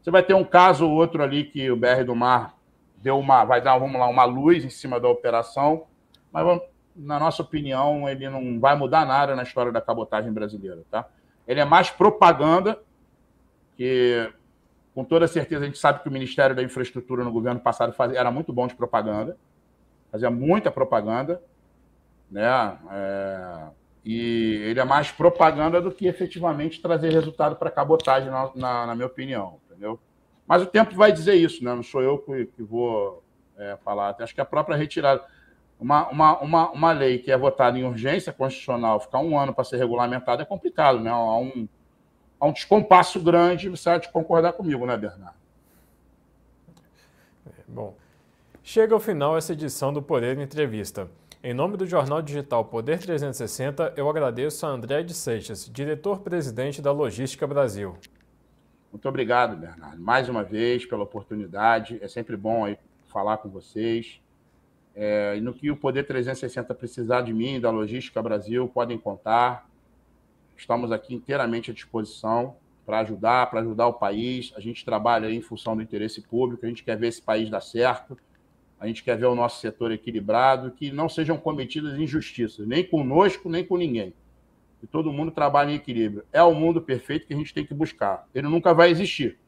Você 0.00 0.10
vai 0.10 0.22
ter 0.22 0.32
um 0.32 0.44
caso 0.44 0.88
ou 0.88 0.92
outro 0.92 1.22
ali 1.22 1.44
que 1.44 1.70
o 1.70 1.76
BR 1.76 2.02
do 2.02 2.16
Mar 2.16 2.56
deu 2.96 3.18
uma, 3.18 3.44
vai 3.44 3.60
dar, 3.60 3.76
vamos 3.76 4.00
lá, 4.00 4.08
uma 4.08 4.24
luz 4.24 4.64
em 4.64 4.70
cima 4.70 4.98
da 4.98 5.08
operação, 5.08 5.84
mas 6.32 6.42
na 6.96 7.18
nossa 7.18 7.42
opinião 7.42 8.08
ele 8.08 8.28
não 8.28 8.58
vai 8.58 8.76
mudar 8.76 9.04
nada 9.04 9.36
na 9.36 9.42
história 9.42 9.70
da 9.70 9.80
cabotagem 9.80 10.32
brasileira, 10.32 10.82
tá? 10.90 11.06
Ele 11.46 11.60
é 11.60 11.64
mais 11.64 11.90
propaganda 11.90 12.78
que 13.76 14.32
com 14.94 15.04
toda 15.04 15.28
certeza 15.28 15.64
a 15.64 15.66
gente 15.66 15.78
sabe 15.78 16.02
que 16.02 16.08
o 16.08 16.12
Ministério 16.12 16.56
da 16.56 16.62
Infraestrutura 16.62 17.22
no 17.22 17.30
governo 17.30 17.60
passado 17.60 17.92
fazia, 17.92 18.18
era 18.18 18.30
muito 18.30 18.52
bom 18.52 18.66
de 18.66 18.74
propaganda, 18.74 19.36
fazia 20.10 20.30
muita 20.30 20.70
propaganda, 20.70 21.42
né? 22.30 22.78
É, 22.90 23.62
e 24.04 24.62
ele 24.64 24.80
é 24.80 24.84
mais 24.84 25.10
propaganda 25.10 25.80
do 25.80 25.90
que 25.90 26.06
efetivamente 26.06 26.80
trazer 26.80 27.12
resultado 27.12 27.56
para 27.56 27.68
a 27.68 27.72
cabotagem, 27.72 28.30
na, 28.30 28.50
na, 28.54 28.86
na 28.86 28.94
minha 28.94 29.06
opinião 29.06 29.58
entendeu? 29.76 30.00
Mas 30.46 30.62
o 30.62 30.66
tempo 30.66 30.94
vai 30.94 31.12
dizer 31.12 31.34
isso, 31.34 31.62
né? 31.62 31.74
Não 31.74 31.82
sou 31.82 32.02
eu 32.02 32.18
que, 32.18 32.46
que 32.46 32.62
vou 32.62 33.22
é, 33.56 33.76
falar. 33.84 34.16
Acho 34.18 34.34
que 34.34 34.40
a 34.40 34.44
própria 34.44 34.76
retirada. 34.76 35.22
Uma, 35.78 36.08
uma, 36.08 36.38
uma, 36.40 36.70
uma 36.70 36.92
lei 36.92 37.18
que 37.18 37.30
é 37.30 37.36
votada 37.36 37.78
em 37.78 37.84
urgência 37.84 38.32
constitucional, 38.32 38.98
ficar 38.98 39.18
um 39.18 39.38
ano 39.38 39.54
para 39.54 39.64
ser 39.64 39.76
regulamentada 39.76 40.42
é 40.42 40.46
complicado, 40.46 41.00
né? 41.00 41.10
Há 41.10 41.36
um, 41.36 41.68
há 42.40 42.46
um 42.46 42.52
descompasso 42.52 43.20
grande, 43.20 43.68
você 43.68 43.90
há 43.90 43.98
de 43.98 44.10
concordar 44.10 44.54
comigo, 44.54 44.86
né, 44.86 44.96
Bernardo? 44.96 45.36
É, 47.46 47.50
bom, 47.68 47.94
chega 48.62 48.94
ao 48.94 49.00
final 49.00 49.36
essa 49.36 49.52
edição 49.52 49.92
do 49.92 50.02
Poder 50.02 50.38
Entrevista. 50.38 51.10
Em 51.44 51.52
nome 51.52 51.76
do 51.76 51.86
jornal 51.86 52.22
digital 52.22 52.64
Poder 52.64 52.98
360, 52.98 53.92
eu 53.96 54.08
agradeço 54.08 54.66
a 54.66 54.70
André 54.70 55.02
de 55.02 55.12
Seixas, 55.12 55.70
diretor-presidente 55.70 56.80
da 56.80 56.90
Logística 56.90 57.46
Brasil. 57.46 57.96
Muito 58.90 59.08
obrigado, 59.08 59.56
Bernardo, 59.56 60.00
mais 60.00 60.28
uma 60.28 60.42
vez 60.42 60.86
pela 60.86 61.02
oportunidade. 61.02 61.98
É 62.00 62.08
sempre 62.08 62.34
bom 62.34 62.74
falar 63.08 63.36
com 63.36 63.50
vocês. 63.50 64.20
É, 64.96 65.36
e 65.36 65.40
no 65.42 65.52
que 65.52 65.70
o 65.70 65.76
Poder 65.76 66.04
360 66.04 66.74
precisar 66.74 67.20
de 67.20 67.32
mim, 67.32 67.60
da 67.60 67.70
Logística 67.70 68.22
Brasil, 68.22 68.66
podem 68.66 68.96
contar. 68.96 69.68
Estamos 70.56 70.90
aqui 70.90 71.14
inteiramente 71.14 71.70
à 71.70 71.74
disposição 71.74 72.56
para 72.86 73.00
ajudar, 73.00 73.50
para 73.50 73.60
ajudar 73.60 73.88
o 73.88 73.92
país. 73.92 74.54
A 74.56 74.60
gente 74.60 74.84
trabalha 74.84 75.30
em 75.30 75.42
função 75.42 75.76
do 75.76 75.82
interesse 75.82 76.22
público, 76.22 76.64
a 76.64 76.68
gente 76.68 76.82
quer 76.82 76.96
ver 76.96 77.08
esse 77.08 77.20
país 77.20 77.50
dar 77.50 77.60
certo, 77.60 78.16
a 78.80 78.86
gente 78.86 79.04
quer 79.04 79.18
ver 79.18 79.26
o 79.26 79.34
nosso 79.34 79.60
setor 79.60 79.92
equilibrado, 79.92 80.70
que 80.70 80.90
não 80.90 81.10
sejam 81.10 81.36
cometidas 81.36 81.98
injustiças, 81.98 82.66
nem 82.66 82.82
conosco, 82.82 83.50
nem 83.50 83.64
com 83.64 83.76
ninguém 83.76 84.14
que 84.80 84.86
todo 84.86 85.12
mundo 85.12 85.30
trabalha 85.30 85.72
em 85.72 85.74
equilíbrio. 85.74 86.24
É 86.32 86.42
o 86.42 86.54
mundo 86.54 86.80
perfeito 86.80 87.26
que 87.26 87.34
a 87.34 87.36
gente 87.36 87.52
tem 87.52 87.64
que 87.64 87.74
buscar. 87.74 88.26
Ele 88.34 88.48
nunca 88.48 88.72
vai 88.72 88.90
existir, 88.90 89.38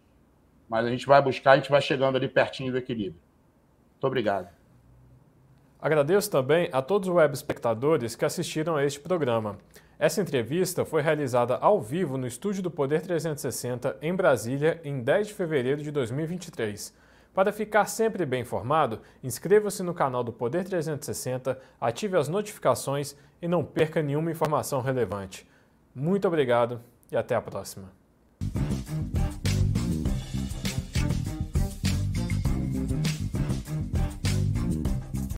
mas 0.68 0.84
a 0.84 0.90
gente 0.90 1.06
vai 1.06 1.22
buscar, 1.22 1.52
a 1.52 1.56
gente 1.56 1.70
vai 1.70 1.80
chegando 1.80 2.16
ali 2.16 2.28
pertinho 2.28 2.72
do 2.72 2.78
equilíbrio. 2.78 3.20
Muito 3.92 4.06
obrigado. 4.06 4.57
Agradeço 5.80 6.28
também 6.28 6.68
a 6.72 6.82
todos 6.82 7.08
os 7.08 7.14
web 7.14 7.32
espectadores 7.32 8.16
que 8.16 8.24
assistiram 8.24 8.76
a 8.76 8.84
este 8.84 8.98
programa. 8.98 9.56
Essa 9.96 10.20
entrevista 10.20 10.84
foi 10.84 11.02
realizada 11.02 11.56
ao 11.56 11.80
vivo 11.80 12.18
no 12.18 12.26
estúdio 12.26 12.62
do 12.62 12.70
Poder 12.70 13.00
360 13.00 13.96
em 14.02 14.12
Brasília 14.12 14.80
em 14.82 15.00
10 15.00 15.28
de 15.28 15.34
fevereiro 15.34 15.82
de 15.82 15.92
2023. 15.92 16.92
Para 17.32 17.52
ficar 17.52 17.86
sempre 17.86 18.26
bem 18.26 18.42
informado, 18.42 19.00
inscreva-se 19.22 19.84
no 19.84 19.94
canal 19.94 20.24
do 20.24 20.32
Poder 20.32 20.64
360, 20.64 21.56
ative 21.80 22.16
as 22.16 22.28
notificações 22.28 23.14
e 23.40 23.46
não 23.46 23.64
perca 23.64 24.02
nenhuma 24.02 24.32
informação 24.32 24.80
relevante. 24.80 25.46
Muito 25.94 26.26
obrigado 26.26 26.80
e 27.12 27.16
até 27.16 27.36
a 27.36 27.40
próxima. 27.40 27.88